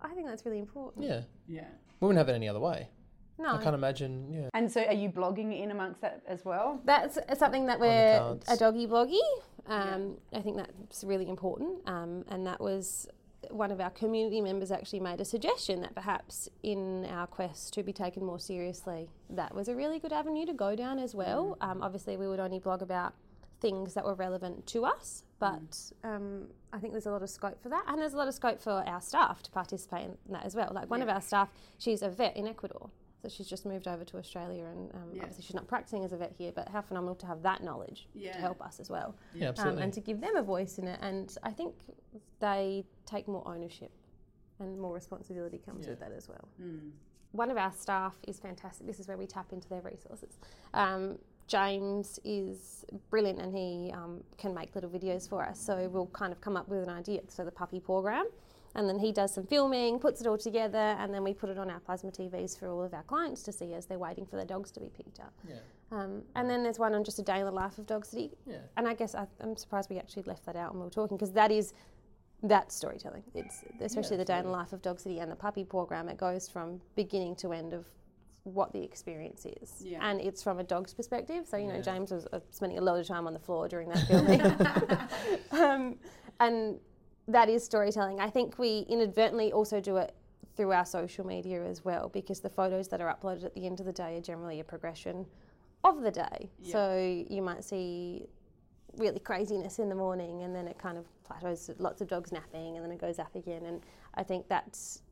I 0.03 0.09
think 0.15 0.27
that's 0.27 0.45
really 0.45 0.59
important. 0.61 1.05
yeah, 1.05 1.23
Yeah. 1.49 1.65
we 2.01 2.07
wouldn't 2.07 2.19
have 2.19 2.29
it 2.29 2.37
any 2.37 2.49
other 2.49 2.61
way. 2.61 2.89
No. 3.39 3.57
I 3.57 3.63
can't 3.63 3.75
imagine. 3.75 4.33
Yeah. 4.33 4.49
And 4.55 4.71
so, 4.71 4.83
are 4.85 4.95
you 4.95 5.09
blogging 5.09 5.61
in 5.61 5.71
amongst 5.71 6.01
that 6.03 6.23
as 6.27 6.45
well? 6.45 6.81
That's 6.85 7.19
something 7.37 7.67
that 7.67 7.81
we're 7.81 8.39
a 8.49 8.57
doggy 8.57 8.87
bloggy. 8.87 9.19
Um, 9.67 10.19
I 10.33 10.41
think 10.41 10.57
that's 10.57 11.05
really 11.05 11.29
important, 11.29 11.81
um, 11.87 12.25
and 12.29 12.47
that 12.47 12.61
was 12.61 13.09
one 13.51 13.71
of 13.71 13.81
our 13.81 13.91
community 13.91 14.41
members 14.41 14.71
actually 14.71 15.01
made 15.01 15.21
a 15.21 15.25
suggestion 15.25 15.81
that 15.83 15.95
perhaps 15.95 16.49
in 16.63 17.05
our 17.07 17.27
quest 17.27 17.75
to 17.75 17.83
be 17.83 17.93
taken 17.93 18.25
more 18.25 18.39
seriously, 18.39 19.11
that 19.31 19.55
was 19.55 19.69
a 19.69 19.75
really 19.75 19.99
good 19.99 20.13
avenue 20.13 20.47
to 20.47 20.53
go 20.53 20.75
down 20.75 20.99
as 20.99 21.15
well. 21.15 21.57
Um, 21.61 21.83
obviously, 21.83 22.17
we 22.17 22.27
would 22.29 22.41
only 22.41 22.59
blog 22.59 22.83
about 22.83 23.15
things 23.61 23.95
that 23.95 24.05
were 24.05 24.15
relevant 24.15 24.67
to 24.69 24.85
us, 24.85 25.25
but 25.39 25.93
um, 26.03 26.49
I 26.73 26.79
think 26.79 26.93
there's 26.93 27.07
a 27.07 27.11
lot 27.11 27.23
of 27.23 27.31
scope 27.31 27.63
for 27.63 27.69
that, 27.71 27.85
and 27.89 28.01
there's 28.01 28.15
a 28.15 28.17
lot 28.17 28.29
of 28.29 28.35
scope 28.35 28.61
for 28.61 28.85
our 28.87 29.01
staff 29.01 29.43
to 29.45 29.51
participate 29.51 30.05
in 30.05 30.33
that 30.33 30.45
as 30.45 30.55
well. 30.55 30.71
Like 30.75 30.91
one 30.91 31.03
of 31.03 31.09
our 31.09 31.21
staff, 31.21 31.49
she's 31.79 32.03
a 32.03 32.09
vet 32.09 32.37
in 32.37 32.47
Ecuador. 32.47 32.91
So 33.25 33.31
she's 33.31 33.47
just 33.49 33.65
moved 33.65 33.89
over 33.89 34.05
to 34.05 34.19
Australia, 34.19 34.67
and 34.67 34.93
um, 34.95 35.01
Yeah. 35.15 35.23
obviously 35.23 35.45
she's 35.45 35.55
not 35.55 35.67
practicing 35.67 36.05
as 36.05 36.13
a 36.13 36.19
vet 36.19 36.35
here. 36.37 36.53
But 36.55 36.69
how 36.69 36.83
phenomenal 36.83 37.15
to 37.17 37.27
have 37.27 37.41
that 37.43 37.63
knowledge 37.63 38.07
Yeah. 38.13 38.33
to 38.35 38.39
help 38.39 38.61
us 38.61 38.79
as 38.81 38.91
well, 38.91 39.15
Yeah, 39.35 39.53
um, 39.59 39.79
and 39.79 39.93
to 39.95 40.01
give 40.03 40.21
them 40.21 40.37
a 40.37 40.43
voice 40.43 40.79
in 40.79 40.87
it. 40.87 40.99
And 41.01 41.35
I 41.43 41.51
think 41.51 41.75
they 42.41 42.85
take 43.07 43.27
more 43.27 43.43
ownership, 43.49 43.93
and 44.59 44.79
more 44.79 44.93
responsibility 44.93 45.57
comes 45.59 45.87
Yeah. 45.87 45.93
with 45.93 46.01
that 46.01 46.13
as 46.13 46.29
well. 46.29 46.47
Mm. 46.61 46.93
One 47.33 47.51
of 47.51 47.57
our 47.57 47.73
staff 47.73 48.19
is 48.29 48.39
fantastic. 48.39 48.87
This 48.87 49.01
is 49.01 49.09
where 49.09 49.17
we 49.17 49.27
tap 49.27 49.55
into 49.55 49.69
their 49.71 49.81
resources. 49.81 50.39
Um, 50.75 51.19
James 51.47 52.21
is 52.25 52.85
brilliant, 53.09 53.39
and 53.41 53.55
he 53.57 53.91
um, 53.93 54.23
can 54.37 54.53
make 54.55 54.75
little 54.75 54.91
videos 54.91 55.27
for 55.29 55.43
us. 55.43 55.59
So 55.59 55.89
we'll 55.89 56.07
kind 56.09 56.33
of 56.33 56.43
come 56.43 56.57
up 56.59 56.69
with 56.69 56.83
an 56.83 56.91
idea. 56.91 57.23
So 57.29 57.43
the 57.45 57.51
puppy 57.51 57.81
program. 57.81 58.27
And 58.77 58.89
then 58.89 58.99
he 58.99 59.13
does 59.13 59.33
some 59.33 59.47
filming, 59.47 59.99
puts 60.01 60.21
it 60.21 60.27
all 60.27 60.37
together, 60.39 60.79
and 60.99 61.15
then 61.15 61.23
we 61.23 61.33
put 61.33 61.49
it 61.49 61.59
on 61.59 61.71
our 61.71 61.79
plasma 61.81 62.11
TVs 62.11 62.59
for 62.59 62.69
all 62.69 62.83
of 62.83 62.93
our 62.93 63.05
clients 63.05 63.43
to 63.45 63.53
see 63.53 63.73
as 63.73 63.87
they're 63.87 63.99
waiting 64.01 64.27
for 64.27 64.35
their 64.37 64.45
dogs 64.45 64.71
to 64.73 64.81
be 64.81 64.89
picked 64.89 65.21
up. 65.21 65.33
yeah. 65.49 65.57
Um, 65.93 66.23
and 66.35 66.51
then 66.51 66.65
there's 66.65 66.79
one 66.81 66.93
on 66.95 67.05
just 67.05 67.21
a 67.21 67.23
day 67.23 67.39
in 67.39 67.45
the 67.47 67.53
life 67.53 67.79
of 67.79 67.87
Dog 67.87 68.05
City. 68.05 68.33
Yeah. 68.47 68.57
And 68.77 68.89
I 68.89 68.95
guess 68.95 69.15
I, 69.15 69.27
I'm 69.41 69.57
surprised 69.57 69.91
we 69.91 69.99
actually 69.99 70.25
left 70.25 70.45
that 70.47 70.57
out 70.57 70.73
when 70.73 70.81
we 70.81 70.87
were 70.87 70.91
talking 70.91 71.17
because 71.17 71.33
that 71.35 71.53
is 71.53 71.73
that 72.43 72.73
storytelling. 72.73 73.23
It's 73.35 73.63
especially 73.81 74.17
the 74.17 74.25
day 74.25 74.39
in 74.39 74.45
the 74.45 74.51
life 74.51 74.73
of 74.73 74.83
Dog 74.83 74.99
City 74.99 75.21
and 75.21 75.31
the 75.31 75.37
puppy 75.37 75.63
program. 75.63 76.09
It 76.09 76.17
goes 76.19 76.49
from 76.49 76.81
beginning 76.97 77.37
to 77.37 77.53
end 77.53 77.75
of 77.75 77.87
what 78.43 78.73
the 78.73 78.83
experience 78.83 79.47
is, 79.47 79.77
Yeah. 79.81 80.01
and 80.03 80.21
it's 80.21 80.43
from 80.43 80.59
a 80.59 80.65
dog's 80.65 80.93
perspective. 80.93 81.47
So 81.49 81.57
you 81.57 81.69
know, 81.69 81.77
Yeah. 81.77 81.81
James 81.81 82.11
was 82.11 82.27
uh, 82.33 82.41
spending 82.51 82.77
a 82.79 82.83
lot 82.83 82.99
of 82.99 83.07
time 83.07 83.27
on 83.29 83.33
the 83.33 83.39
floor 83.39 83.69
during 83.69 83.89
that 83.91 84.07
filming, 84.09 84.41
um, 85.63 85.97
and 86.41 86.79
that 87.29 87.49
is 87.49 87.65
storytelling. 87.65 88.21
I 88.21 88.31
think 88.31 88.59
we 88.59 88.87
inadvertently 88.89 89.53
also 89.53 89.81
do 89.81 89.97
it 89.97 90.15
through 90.57 90.73
our 90.73 90.85
social 90.85 91.27
media 91.27 91.65
as 91.65 91.85
well 91.85 92.09
because 92.09 92.41
the 92.41 92.51
photos 92.51 92.89
that 92.89 93.01
are 93.01 93.15
uploaded 93.15 93.45
at 93.45 93.55
the 93.55 93.67
end 93.67 93.81
of 93.81 93.87
the 93.87 93.93
day 93.93 94.17
are 94.17 94.21
generally 94.21 94.61
a 94.61 94.65
progression 94.65 95.27
of 95.83 96.03
the 96.03 96.11
day. 96.11 96.51
Yeah. 96.61 96.73
So 96.73 97.25
you 97.29 97.43
might 97.43 97.65
see 97.65 98.27
really 98.97 99.19
craziness 99.19 99.79
in 99.79 99.89
the 99.89 99.95
morning 99.95 100.43
and 100.43 100.55
then 100.55 100.69
it 100.69 100.79
kind 100.79 100.97
of 100.97 101.05
plateaus, 101.25 101.71
lots 101.79 102.01
of 102.01 102.09
dogs 102.09 102.31
napping 102.31 102.77
and 102.77 102.85
then 102.85 102.93
it 102.93 103.01
goes 103.01 103.19
up 103.19 103.35
again. 103.35 103.67
And 103.67 103.81
I 104.15 104.23
think 104.23 104.49
that's 104.49 105.03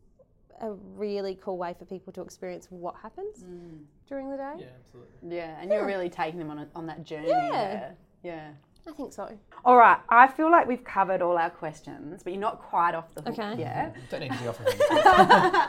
a 0.61 0.73
really 0.97 1.37
cool 1.43 1.59
way 1.59 1.75
for 1.77 1.85
people 1.85 2.13
to 2.13 2.23
experience 2.23 2.69
what 2.71 2.95
happens 3.03 3.43
mm. 3.43 3.81
during 4.07 4.31
the 4.31 4.37
day. 4.37 4.55
Yeah, 4.59 4.67
absolutely. 4.79 5.37
Yeah, 5.37 5.61
and 5.61 5.71
you're 5.71 5.87
really 5.87 6.09
taking 6.09 6.39
them 6.39 6.51
on 6.51 6.59
a, 6.59 6.69
on 6.75 6.87
that 6.87 7.05
journey. 7.05 7.29
Yeah. 7.29 7.51
there. 7.51 7.97
Yeah. 8.23 8.51
I 8.87 8.93
think 8.93 9.13
so. 9.13 9.39
All 9.65 9.77
right. 9.77 9.99
I 10.09 10.27
feel 10.27 10.51
like 10.51 10.67
we've 10.67 10.83
covered 10.85 11.23
all 11.23 11.39
our 11.39 11.51
questions, 11.51 12.23
but 12.23 12.33
you're 12.33 12.41
not 12.41 12.61
quite 12.61 12.95
off 12.95 13.15
the 13.15 13.23
hook 13.23 13.39
Okay. 13.39 13.61
yet. 13.61 13.97
Don't 14.11 14.21
need 14.21 14.33
to 14.33 14.39
be 14.39 14.49
off 14.49 14.61
of 14.61 14.67
it. 14.69 15.69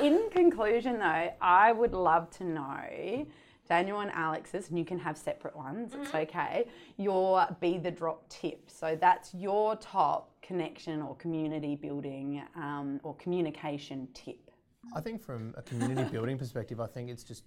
In 0.04 0.28
conclusion, 0.30 0.98
though, 0.98 1.32
I 1.40 1.72
would 1.72 1.92
love 1.94 2.30
to 2.38 2.44
know 2.44 3.26
Daniel 3.68 4.00
and 4.00 4.10
Alex's, 4.12 4.70
and 4.70 4.78
you 4.78 4.84
can 4.84 4.98
have 4.98 5.16
separate 5.16 5.54
ones, 5.54 5.92
it's 5.94 6.14
okay, 6.14 6.66
your 6.96 7.46
Be 7.60 7.78
the 7.78 7.90
Drop 7.90 8.28
tip. 8.28 8.70
So 8.70 8.96
that's 8.98 9.34
your 9.34 9.76
top 9.76 10.30
connection 10.42 11.02
or 11.02 11.14
community 11.16 11.76
building 11.76 12.42
um, 12.56 12.98
or 13.02 13.14
communication 13.16 14.08
tip. 14.14 14.50
I 14.96 15.00
think 15.00 15.22
from 15.22 15.54
a 15.56 15.62
community 15.62 16.04
building 16.10 16.38
perspective, 16.38 16.80
I 16.80 16.86
think 16.86 17.10
it's 17.10 17.22
just 17.24 17.44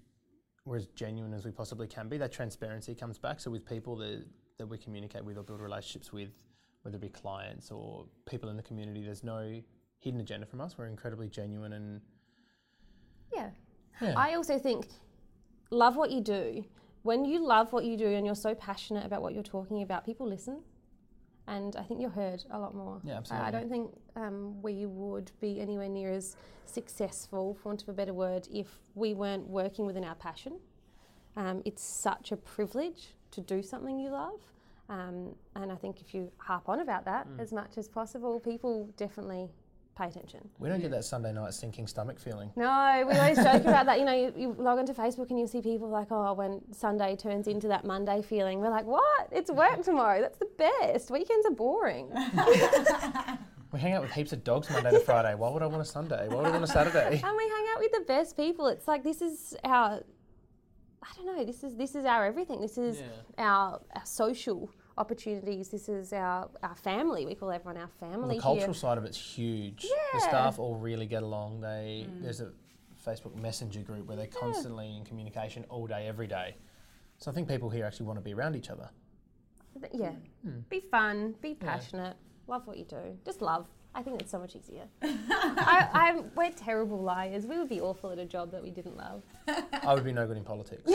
we're 0.65 0.77
as 0.77 0.85
genuine 0.87 1.33
as 1.33 1.43
we 1.43 1.51
possibly 1.51 1.87
can 1.87 2.07
be. 2.07 2.17
That 2.17 2.31
transparency 2.31 2.93
comes 2.93 3.17
back. 3.17 3.39
So 3.39 3.49
with 3.49 3.65
people 3.65 3.95
that, 3.97 4.23
that 4.61 4.67
we 4.67 4.77
communicate 4.77 5.25
with 5.25 5.37
or 5.37 5.43
build 5.43 5.59
relationships 5.59 6.13
with, 6.13 6.29
whether 6.83 6.95
it 6.95 7.01
be 7.01 7.09
clients 7.09 7.71
or 7.71 8.05
people 8.29 8.49
in 8.49 8.55
the 8.55 8.63
community, 8.63 9.03
there's 9.03 9.23
no 9.23 9.59
hidden 9.99 10.19
agenda 10.21 10.45
from 10.45 10.61
us. 10.61 10.77
We're 10.77 10.85
incredibly 10.85 11.27
genuine 11.27 11.73
and 11.73 11.99
Yeah. 13.33 13.49
yeah. 14.01 14.13
I 14.15 14.35
also 14.35 14.57
think 14.59 14.87
love 15.71 15.95
what 15.95 16.11
you 16.11 16.21
do. 16.21 16.63
When 17.03 17.25
you 17.25 17.39
love 17.43 17.73
what 17.73 17.83
you 17.85 17.97
do 17.97 18.05
and 18.07 18.25
you're 18.25 18.35
so 18.35 18.53
passionate 18.53 19.05
about 19.05 19.21
what 19.23 19.33
you're 19.33 19.41
talking 19.43 19.81
about, 19.81 20.05
people 20.05 20.27
listen. 20.27 20.61
And 21.47 21.75
I 21.75 21.81
think 21.83 21.99
you're 21.99 22.11
heard 22.11 22.43
a 22.51 22.59
lot 22.59 22.75
more. 22.75 23.01
Yeah, 23.03 23.21
I- 23.31 23.47
I 23.47 23.51
don't 23.51 23.69
think 23.69 23.91
um, 24.15 24.61
we 24.61 24.85
would 24.85 25.31
be 25.41 25.59
anywhere 25.59 25.89
near 25.89 26.11
as 26.13 26.35
successful, 26.67 27.55
for 27.55 27.69
want 27.69 27.81
of 27.81 27.89
a 27.89 27.93
better 27.93 28.13
word, 28.13 28.47
if 28.51 28.67
we 28.93 29.15
weren't 29.15 29.47
working 29.49 29.87
within 29.87 30.03
our 30.03 30.15
passion. 30.15 30.59
Um, 31.35 31.61
it's 31.65 31.81
such 31.83 32.31
a 32.31 32.37
privilege 32.37 33.15
to 33.31 33.41
do 33.41 33.61
something 33.63 33.99
you 33.99 34.09
love. 34.09 34.39
Um, 34.89 35.35
and 35.55 35.71
I 35.71 35.75
think 35.75 36.01
if 36.01 36.13
you 36.13 36.31
harp 36.37 36.67
on 36.67 36.79
about 36.81 37.05
that 37.05 37.27
Mm. 37.27 37.39
as 37.39 37.53
much 37.53 37.77
as 37.77 37.87
possible, 37.87 38.39
people 38.39 38.89
definitely 38.97 39.49
pay 39.97 40.07
attention. 40.07 40.49
we 40.57 40.69
don't 40.69 40.79
get 40.79 40.89
that 40.91 41.03
Sunday 41.03 41.31
night 41.33 41.53
sinking 41.53 41.85
stomach 41.85 42.17
feeling. 42.19 42.49
No, 42.55 43.03
we 43.07 43.13
always 43.13 43.37
joke 43.43 43.61
about 43.65 43.85
that. 43.85 43.99
You 43.99 44.05
know, 44.05 44.13
you, 44.13 44.33
you 44.35 44.55
log 44.57 44.79
onto 44.79 44.93
Facebook 44.93 45.29
and 45.29 45.39
you 45.39 45.47
see 45.47 45.61
people 45.61 45.89
like, 45.89 46.07
oh, 46.11 46.33
when 46.33 46.61
Sunday 46.73 47.15
turns 47.15 47.47
into 47.47 47.67
that 47.67 47.85
Monday 47.85 48.21
feeling, 48.21 48.59
we're 48.59 48.69
like, 48.69 48.85
what? 48.85 49.27
It's 49.31 49.51
work 49.51 49.81
tomorrow. 49.89 50.21
That's 50.21 50.37
the 50.37 50.49
best. 50.57 51.11
Weekends 51.11 51.45
are 51.45 51.51
boring. 51.51 52.09
We 53.73 53.79
hang 53.79 53.93
out 53.93 54.01
with 54.01 54.11
heaps 54.11 54.33
of 54.33 54.43
dogs 54.43 54.69
Monday 54.69 54.91
to 54.91 54.99
Friday. 54.99 55.33
Why 55.33 55.49
would 55.49 55.61
I 55.63 55.65
want 55.65 55.81
a 55.81 55.85
Sunday? 55.85 56.27
Why 56.27 56.35
would 56.35 56.45
I 56.47 56.49
want 56.51 56.65
a 56.65 56.67
Saturday? 56.67 57.21
and 57.23 57.37
we 57.37 57.43
hang 57.43 57.65
out 57.73 57.79
with 57.79 57.93
the 57.93 58.03
best 58.05 58.35
people. 58.35 58.67
It's 58.67 58.85
like 58.85 59.01
this 59.01 59.21
is 59.21 59.55
our, 59.63 60.01
I 61.03 61.07
don't 61.15 61.25
know. 61.25 61.43
This 61.43 61.63
is 61.63 61.75
this 61.75 61.95
is 61.95 62.05
our 62.05 62.25
everything. 62.25 62.61
This 62.61 62.77
is 62.77 63.01
our, 63.37 63.81
our 63.95 64.05
social 64.05 64.69
opportunities. 64.97 65.69
This 65.69 65.89
is 65.89 66.13
our 66.13 66.49
our 66.61 66.75
family. 66.75 67.25
We 67.25 67.35
call 67.35 67.51
everyone 67.51 67.77
our 67.77 67.89
Well, 67.99 68.11
family 68.11 68.35
the 68.35 68.41
cultural 68.41 68.67
here. 68.67 68.73
side 68.73 68.97
of 68.97 69.03
it's 69.05 69.17
huge. 69.17 69.83
Yeah. 69.85 69.95
The 70.13 70.19
staff 70.21 70.59
all 70.59 70.75
really 70.75 71.05
get 71.07 71.23
along. 71.23 71.61
They 71.61 72.07
there's 72.21 72.41
a 72.41 72.51
Facebook 73.05 73.35
Messenger 73.35 73.81
group 73.81 74.07
where 74.07 74.15
they're 74.15 74.27
constantly 74.27 74.95
in 74.95 75.03
communication 75.03 75.65
all 75.69 75.87
day, 75.87 76.07
every 76.07 76.27
day. 76.27 76.55
So 77.17 77.31
I 77.31 77.33
think 77.33 77.47
people 77.47 77.69
here 77.69 77.85
actually 77.85 78.05
want 78.05 78.17
to 78.17 78.23
be 78.23 78.33
around 78.33 78.55
each 78.55 78.69
other. 78.69 78.89
Yeah, 79.93 80.11
Hmm. 80.43 80.59
be 80.69 80.81
fun, 80.81 81.33
be 81.41 81.55
passionate, 81.55 82.15
love 82.47 82.67
what 82.67 82.77
you 82.77 82.85
do. 82.85 83.17
Just 83.25 83.41
love. 83.41 83.67
I 83.93 84.01
think 84.01 84.21
it's 84.21 84.31
so 84.31 84.39
much 84.39 84.55
easier. 84.55 84.83
I, 85.03 85.87
I'm, 85.93 86.31
we're 86.35 86.51
terrible 86.51 87.01
liars. 87.01 87.45
We 87.45 87.57
would 87.57 87.69
be 87.69 87.81
awful 87.81 88.11
at 88.11 88.19
a 88.19 88.25
job 88.25 88.51
that 88.51 88.63
we 88.63 88.69
didn't 88.69 88.95
love. 88.95 89.21
I 89.47 89.93
would 89.93 90.05
be 90.05 90.13
no 90.13 90.25
good 90.25 90.37
in 90.37 90.43
politics. 90.43 90.83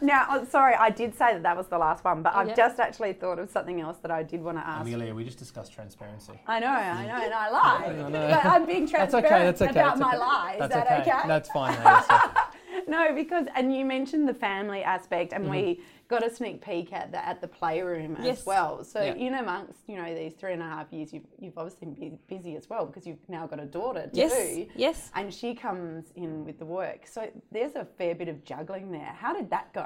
Now, 0.00 0.26
oh, 0.30 0.44
sorry, 0.44 0.74
I 0.74 0.90
did 0.90 1.16
say 1.16 1.32
that 1.32 1.42
that 1.42 1.56
was 1.56 1.66
the 1.68 1.78
last 1.78 2.04
one, 2.04 2.22
but 2.22 2.32
Oh, 2.34 2.40
I've 2.40 2.48
yeah. 2.48 2.54
just 2.54 2.78
actually 2.78 3.14
thought 3.14 3.38
of 3.38 3.50
something 3.50 3.80
else 3.80 3.96
that 4.02 4.10
I 4.10 4.22
did 4.22 4.42
want 4.42 4.58
to 4.58 4.66
ask. 4.66 4.82
Amelia, 4.82 5.14
we 5.14 5.24
just 5.24 5.38
discussed 5.38 5.72
transparency. 5.72 6.34
I 6.46 6.60
know, 6.60 6.68
I 6.68 6.80
mm. 6.80 7.06
know, 7.06 7.24
and 7.24 7.34
I 7.34 7.50
lie. 7.50 7.84
I 7.86 8.08
know. 8.08 8.28
But 8.28 8.44
I'm 8.44 8.66
being 8.66 8.86
That's 8.86 9.12
transparent 9.12 9.26
okay. 9.26 9.44
That's 9.44 9.62
okay. 9.62 9.70
about 9.70 9.98
that's 9.98 10.00
my 10.00 10.08
okay. 10.08 10.18
lie. 10.18 10.52
Is 10.52 10.58
That's 10.58 10.74
that 10.74 11.00
okay. 11.00 11.10
okay? 11.10 11.28
That's 11.28 11.50
fine. 11.50 11.74
no, 11.74 11.84
that's- 11.84 12.47
No, 12.88 13.14
because 13.14 13.46
and 13.54 13.74
you 13.74 13.84
mentioned 13.84 14.26
the 14.28 14.34
family 14.34 14.82
aspect, 14.82 15.32
and 15.32 15.48
we 15.48 15.58
Mm-hmm. 15.58 15.82
got 16.08 16.26
a 16.26 16.34
sneak 16.34 16.62
peek 16.64 16.92
at 16.92 17.12
the 17.12 17.24
at 17.26 17.40
the 17.40 17.48
playroom 17.48 18.16
as 18.16 18.24
Yes. 18.24 18.46
well. 18.46 18.82
So 18.82 19.02
Yeah. 19.02 19.14
in 19.14 19.34
amongst 19.34 19.80
you 19.86 19.96
know 19.96 20.14
these 20.14 20.32
three 20.34 20.54
and 20.54 20.62
a 20.62 20.64
half 20.64 20.92
years, 20.92 21.12
you've 21.12 21.26
you've 21.38 21.58
obviously 21.58 21.88
been 21.88 22.18
busy 22.28 22.56
as 22.56 22.68
well 22.70 22.86
because 22.86 23.06
you've 23.06 23.28
now 23.28 23.46
got 23.46 23.60
a 23.60 23.66
daughter 23.66 24.04
too. 24.04 24.18
Yes, 24.20 24.66
yes. 24.74 25.10
And 25.14 25.32
she 25.32 25.54
comes 25.54 26.12
in 26.16 26.44
with 26.44 26.58
the 26.58 26.66
work. 26.66 27.06
So 27.06 27.30
there's 27.52 27.74
a 27.76 27.84
fair 27.84 28.14
bit 28.14 28.28
of 28.28 28.42
juggling 28.44 28.90
there. 28.90 29.14
How 29.18 29.34
did 29.34 29.50
that 29.50 29.72
go? 29.74 29.80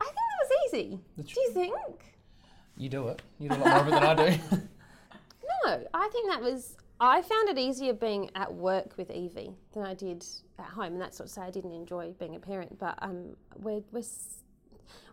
I 0.00 0.04
think 0.04 0.16
that 0.16 0.40
was 0.40 0.50
easy. 0.74 1.00
That's 1.16 1.32
Do 1.32 1.40
you 1.40 1.50
think? 1.50 1.74
you 2.76 2.88
do 2.88 3.08
it. 3.08 3.22
You 3.38 3.50
do 3.50 3.56
a 3.56 3.58
lot 3.58 3.66
more 3.68 3.76
of 3.80 3.88
it 3.88 3.90
than 3.90 4.02
I 4.02 4.14
do. 4.30 4.38
No, 5.64 5.84
I 5.94 6.08
think 6.08 6.28
that 6.28 6.42
was. 6.42 6.76
I 7.02 7.20
found 7.20 7.48
it 7.48 7.58
easier 7.58 7.92
being 7.92 8.30
at 8.36 8.54
work 8.54 8.96
with 8.96 9.10
Evie 9.10 9.50
than 9.72 9.82
I 9.82 9.92
did 9.92 10.24
at 10.56 10.66
home, 10.66 10.92
and 10.92 11.00
that's 11.00 11.18
not 11.18 11.26
to 11.26 11.32
say 11.32 11.42
I 11.42 11.50
didn't 11.50 11.72
enjoy 11.72 12.14
being 12.16 12.36
a 12.36 12.38
parent. 12.38 12.78
But 12.78 12.96
um, 13.02 13.36
we're, 13.56 13.82
we're 13.90 14.04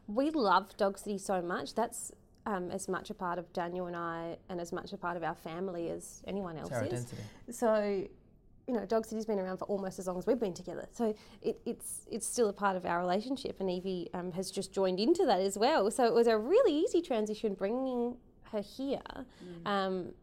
we 0.05 0.29
love 0.29 0.77
Dog 0.77 0.99
City 0.99 1.17
so 1.17 1.41
much. 1.41 1.73
That's 1.73 2.11
um, 2.45 2.69
as 2.69 2.87
much 2.87 3.09
a 3.09 3.15
part 3.15 3.39
of 3.39 3.51
Daniel 3.53 3.87
and 3.87 3.95
I, 3.95 4.37
and 4.49 4.61
as 4.61 4.71
much 4.71 4.93
a 4.93 4.97
part 4.97 5.17
of 5.17 5.23
our 5.23 5.33
family 5.33 5.89
as 5.89 6.21
anyone 6.27 6.57
else 6.57 6.69
is. 6.69 6.77
identity. 6.77 7.17
So, 7.49 8.07
you 8.67 8.73
know, 8.75 8.85
Dog 8.85 9.07
City's 9.07 9.25
been 9.25 9.39
around 9.39 9.57
for 9.57 9.65
almost 9.65 9.97
as 9.97 10.05
long 10.05 10.19
as 10.19 10.27
we've 10.27 10.39
been 10.39 10.53
together. 10.53 10.87
So 10.91 11.15
it, 11.41 11.59
it's 11.65 12.05
it's 12.11 12.27
still 12.27 12.49
a 12.49 12.53
part 12.53 12.75
of 12.75 12.85
our 12.85 12.99
relationship, 12.99 13.59
and 13.61 13.67
Evie 13.67 14.09
um, 14.13 14.31
has 14.33 14.51
just 14.51 14.71
joined 14.71 14.99
into 14.99 15.25
that 15.25 15.41
as 15.41 15.57
well. 15.57 15.89
So 15.89 16.05
it 16.05 16.13
was 16.13 16.27
a 16.27 16.37
really 16.37 16.71
easy 16.71 17.01
transition 17.01 17.55
bringing 17.55 18.15
her 18.51 18.61
here, 18.61 19.01
um, 19.65 20.13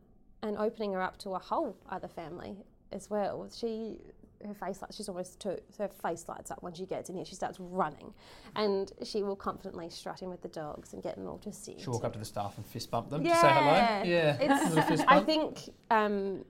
and 0.47 0.57
opening 0.57 0.93
her 0.93 1.03
up 1.03 1.17
to 1.19 1.31
a 1.31 1.39
whole 1.39 1.77
other 1.91 2.09
family 2.09 2.57
as 2.93 3.11
well. 3.11 3.49
She 3.55 4.01
her 4.47 4.55
face 4.55 4.81
lights. 4.83 4.97
She's 4.97 5.09
almost 5.09 5.41
two, 5.41 5.57
so 5.71 5.85
her 5.85 5.89
face 5.89 6.27
lights 6.29 6.51
up 6.51 6.63
when 6.63 6.75
she 6.75 6.85
gets 6.87 7.09
in 7.09 7.17
here. 7.17 7.25
She 7.25 7.35
starts 7.35 7.59
running, 7.59 8.13
and 8.55 8.93
she 9.03 9.23
will 9.23 9.35
confidently 9.35 9.89
strut 9.89 10.23
in 10.23 10.29
with 10.29 10.43
the 10.43 10.49
dogs 10.49 10.93
and 10.93 11.03
get 11.03 11.17
them 11.17 11.27
all 11.27 11.39
to 11.39 11.53
sit. 11.53 11.81
She'll 11.81 11.95
walk 11.95 12.05
up 12.05 12.13
to 12.13 12.19
the 12.19 12.25
staff 12.25 12.57
and 12.59 12.67
fist 12.67 12.91
bump 12.91 13.09
them 13.11 13.25
Yeah. 13.25 13.35
to 13.35 13.41
say 13.41 13.49
hello. 13.49 14.03
Yeah, 14.05 14.43
It's- 14.43 15.05
I 15.09 15.21
think 15.23 15.71
um, 15.91 16.45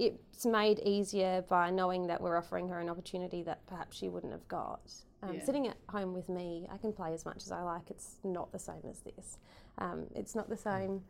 it's 0.00 0.44
made 0.44 0.80
easier 0.80 1.42
by 1.48 1.70
knowing 1.70 2.08
that 2.08 2.20
we're 2.20 2.36
offering 2.36 2.68
her 2.68 2.80
an 2.80 2.88
opportunity 2.90 3.42
that 3.44 3.64
perhaps 3.66 3.96
she 3.96 4.08
wouldn't 4.08 4.32
have 4.32 4.46
got. 4.48 4.92
Um, 5.22 5.34
Yeah. 5.34 5.44
Sitting 5.44 5.68
at 5.68 5.76
home 5.88 6.14
with 6.14 6.28
me, 6.28 6.66
I 6.70 6.76
can 6.76 6.92
play 6.92 7.14
as 7.14 7.24
much 7.24 7.44
as 7.44 7.52
I 7.52 7.62
like. 7.62 7.88
It's 7.90 8.18
not 8.24 8.50
the 8.52 8.58
same 8.58 8.82
as 8.88 9.00
this. 9.00 9.38
Um, 9.78 10.06
it's 10.14 10.34
not 10.34 10.48
the 10.48 10.56
same 10.56 11.04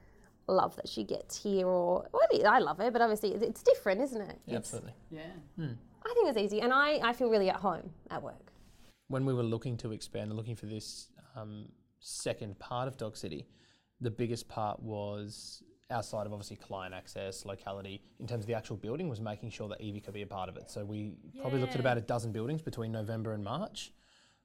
love 0.48 0.74
that 0.76 0.88
she 0.88 1.04
gets 1.04 1.40
here, 1.42 1.66
or 1.66 2.08
well, 2.12 2.46
I 2.46 2.58
love 2.58 2.80
it, 2.80 2.92
but 2.92 3.02
obviously 3.02 3.34
it's 3.34 3.62
different, 3.62 4.00
isn't 4.00 4.20
it? 4.20 4.38
Yeah, 4.46 4.56
absolutely. 4.56 4.92
Yeah. 5.10 5.20
I 5.58 6.14
think 6.14 6.28
it's 6.28 6.38
easy, 6.38 6.60
and 6.60 6.72
I, 6.72 6.98
I 7.02 7.12
feel 7.12 7.28
really 7.28 7.50
at 7.50 7.56
home 7.56 7.90
at 8.10 8.22
work. 8.22 8.52
when 9.08 9.24
we 9.24 9.34
were 9.34 9.42
looking 9.42 9.76
to 9.78 9.92
expand 9.92 10.28
and 10.30 10.36
looking 10.36 10.56
for 10.56 10.66
this 10.66 11.08
um, 11.36 11.66
second 12.00 12.58
part 12.58 12.88
of 12.88 12.96
Dog 12.96 13.16
City, 13.16 13.46
the 14.00 14.10
biggest 14.10 14.48
part 14.48 14.80
was 14.80 15.62
outside 15.90 16.26
of 16.26 16.32
obviously 16.32 16.56
client 16.56 16.94
access, 16.94 17.44
locality, 17.44 18.00
in 18.20 18.26
terms 18.26 18.44
of 18.44 18.46
the 18.46 18.54
actual 18.54 18.76
building, 18.76 19.08
was 19.08 19.20
making 19.20 19.50
sure 19.50 19.68
that 19.68 19.80
Evie 19.80 20.00
could 20.00 20.14
be 20.14 20.22
a 20.22 20.26
part 20.26 20.48
of 20.48 20.56
it. 20.56 20.70
So 20.70 20.84
we 20.84 21.14
probably 21.40 21.60
looked 21.60 21.74
at 21.74 21.80
about 21.80 21.96
a 21.96 22.02
dozen 22.02 22.30
buildings 22.32 22.60
between 22.62 22.92
November 22.92 23.32
and 23.32 23.42
March 23.42 23.92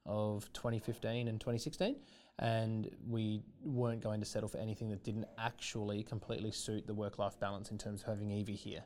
of 0.06 0.50
2015 0.54 1.28
and 1.28 1.38
2016. 1.40 1.96
And 2.38 2.90
we 3.08 3.42
weren't 3.64 4.02
going 4.02 4.20
to 4.20 4.26
settle 4.26 4.48
for 4.48 4.58
anything 4.58 4.90
that 4.90 5.04
didn't 5.04 5.26
actually 5.38 6.02
completely 6.02 6.50
suit 6.50 6.86
the 6.86 6.94
work 6.94 7.18
life 7.18 7.38
balance 7.38 7.70
in 7.70 7.78
terms 7.78 8.02
of 8.02 8.08
having 8.08 8.30
Evie 8.30 8.56
here. 8.56 8.82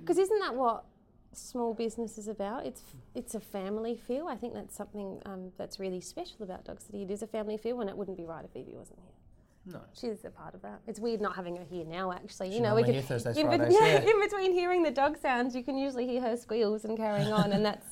Because 0.00 0.18
isn't 0.18 0.38
that 0.38 0.54
what 0.54 0.84
small 1.32 1.74
business 1.74 2.18
is 2.18 2.28
about? 2.28 2.66
It's 2.66 2.82
it's 3.14 3.34
a 3.34 3.40
family 3.40 3.96
feel. 3.96 4.28
I 4.28 4.36
think 4.36 4.54
that's 4.54 4.76
something 4.76 5.20
um, 5.26 5.50
that's 5.58 5.80
really 5.80 6.00
special 6.00 6.42
about 6.42 6.64
Dog 6.64 6.80
City. 6.80 7.02
It 7.02 7.10
is 7.10 7.22
a 7.22 7.26
family 7.26 7.56
feel, 7.56 7.80
and 7.80 7.90
it 7.90 7.96
wouldn't 7.96 8.16
be 8.16 8.24
right 8.24 8.44
if 8.44 8.54
Evie 8.54 8.76
wasn't 8.76 9.00
here. 9.00 9.74
No. 9.74 9.80
She's 9.92 10.24
a 10.24 10.30
part 10.30 10.54
of 10.54 10.62
that. 10.62 10.80
It's 10.86 10.98
weird 10.98 11.20
not 11.20 11.36
having 11.36 11.56
her 11.56 11.64
here 11.64 11.84
now. 11.84 12.12
Actually, 12.12 12.54
you 12.54 12.60
know, 12.60 12.74
we 12.74 12.82
normally 12.82 13.02
can 13.02 13.36
in, 13.36 13.46
bet- 13.48 13.58
Fridays, 13.58 13.74
yeah, 13.74 13.86
yeah. 13.86 14.10
in 14.10 14.20
between 14.20 14.52
hearing 14.52 14.82
the 14.82 14.90
dog 14.90 15.18
sounds, 15.18 15.54
you 15.54 15.62
can 15.62 15.76
usually 15.76 16.06
hear 16.06 16.22
her 16.22 16.36
squeals 16.36 16.84
and 16.84 16.96
carrying 16.96 17.32
on, 17.32 17.52
and 17.52 17.64
that's 17.64 17.86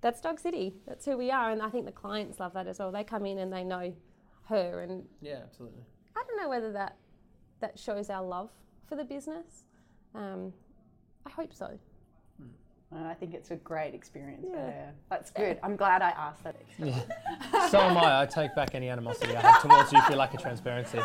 that's 0.00 0.20
Dog 0.20 0.38
City. 0.38 0.74
That's 0.86 1.06
who 1.06 1.16
we 1.16 1.30
are, 1.30 1.50
and 1.50 1.62
I 1.62 1.70
think 1.70 1.86
the 1.86 1.92
clients 1.92 2.40
love 2.40 2.52
that 2.54 2.66
as 2.66 2.78
well. 2.78 2.92
They 2.92 3.04
come 3.04 3.24
in 3.24 3.38
and 3.38 3.52
they 3.52 3.64
know 3.64 3.94
her, 4.46 4.80
and 4.80 5.04
Yeah, 5.20 5.40
absolutely. 5.44 5.82
I 6.16 6.22
don't 6.26 6.36
know 6.36 6.48
whether 6.48 6.72
that 6.72 6.96
that 7.60 7.78
shows 7.78 8.10
our 8.10 8.22
love 8.22 8.50
for 8.88 8.96
the 8.96 9.04
business. 9.04 9.64
Um, 10.14 10.52
I 11.26 11.30
hope 11.30 11.52
so. 11.52 11.78
And 12.90 13.08
I 13.08 13.14
think 13.14 13.34
it's 13.34 13.50
a 13.50 13.56
great 13.56 13.92
experience 13.92 14.44
for 14.44 14.56
Yeah. 14.56 14.70
her. 14.70 14.92
That's 15.10 15.30
good. 15.32 15.58
I'm 15.64 15.74
glad 15.74 16.00
I 16.00 16.10
asked 16.10 16.44
that. 16.44 16.54
Yeah. 16.78 17.68
so 17.68 17.80
am 17.80 17.96
I. 17.98 18.22
I 18.22 18.26
take 18.26 18.54
back 18.54 18.74
any 18.76 18.88
animosity 18.88 19.34
I 19.34 19.40
have 19.40 19.62
towards 19.62 19.92
you 19.92 20.00
for 20.02 20.10
your 20.12 20.18
lack 20.18 20.32
of 20.34 20.40
transparency. 20.40 21.00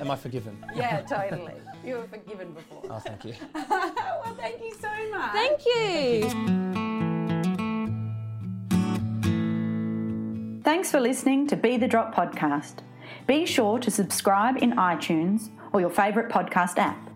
Am 0.00 0.10
I 0.10 0.16
forgiven? 0.16 0.62
Yeah, 0.74 1.00
totally. 1.02 1.54
You 1.84 1.96
were 1.96 2.08
forgiven 2.08 2.52
before. 2.52 2.82
Oh, 2.90 2.98
thank 2.98 3.24
you. 3.24 3.34
well, 3.54 4.34
thank 4.36 4.60
you 4.60 4.74
so 4.74 5.10
much. 5.10 5.32
Thank 5.32 5.64
you. 5.64 6.67
Thanks 10.68 10.90
for 10.90 11.00
listening 11.00 11.46
to 11.46 11.56
Be 11.56 11.78
the 11.78 11.88
Drop 11.88 12.14
podcast. 12.14 12.80
Be 13.26 13.46
sure 13.46 13.78
to 13.78 13.90
subscribe 13.90 14.58
in 14.58 14.72
iTunes 14.72 15.48
or 15.72 15.80
your 15.80 15.88
favourite 15.88 16.28
podcast 16.28 16.76
app. 16.76 17.08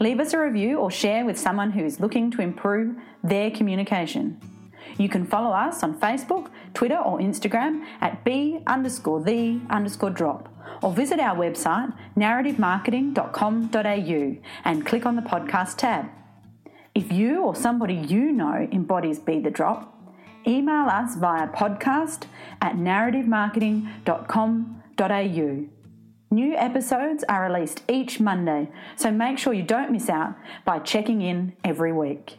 Leave 0.00 0.20
us 0.20 0.32
a 0.32 0.38
review 0.38 0.78
or 0.78 0.90
share 0.90 1.26
with 1.26 1.38
someone 1.38 1.72
who 1.72 1.84
is 1.84 2.00
looking 2.00 2.30
to 2.30 2.40
improve 2.40 2.96
their 3.22 3.50
communication. 3.50 4.40
You 4.96 5.10
can 5.10 5.26
follow 5.26 5.50
us 5.50 5.82
on 5.82 6.00
Facebook, 6.00 6.48
Twitter, 6.72 6.96
or 6.96 7.18
Instagram 7.18 7.84
at 8.00 8.24
B 8.24 8.60
underscore 8.66 9.22
the 9.22 9.60
underscore 9.68 10.08
drop, 10.08 10.48
or 10.82 10.90
visit 10.90 11.20
our 11.20 11.36
website 11.36 11.92
narrativemarketing.com.au 12.16 14.36
and 14.64 14.86
click 14.86 15.04
on 15.04 15.16
the 15.16 15.20
podcast 15.20 15.76
tab. 15.76 16.06
If 16.94 17.12
you 17.12 17.42
or 17.42 17.54
somebody 17.54 17.96
you 17.96 18.32
know 18.32 18.66
embodies 18.72 19.18
Be 19.18 19.40
the 19.40 19.50
Drop, 19.50 19.93
email 20.46 20.88
us 20.88 21.16
via 21.16 21.48
podcast 21.48 22.26
at 22.60 22.76
narrativemarketing.com.au. 22.76 25.64
New 26.30 26.54
episodes 26.56 27.24
are 27.28 27.42
released 27.44 27.82
each 27.88 28.20
Monday, 28.20 28.68
so 28.96 29.10
make 29.10 29.36
sure 29.38 29.52
you 29.52 29.62
don't 29.62 29.92
miss 29.92 30.08
out 30.08 30.34
by 30.64 30.78
checking 30.78 31.20
in 31.22 31.52
every 31.62 31.92
week. 31.92 32.38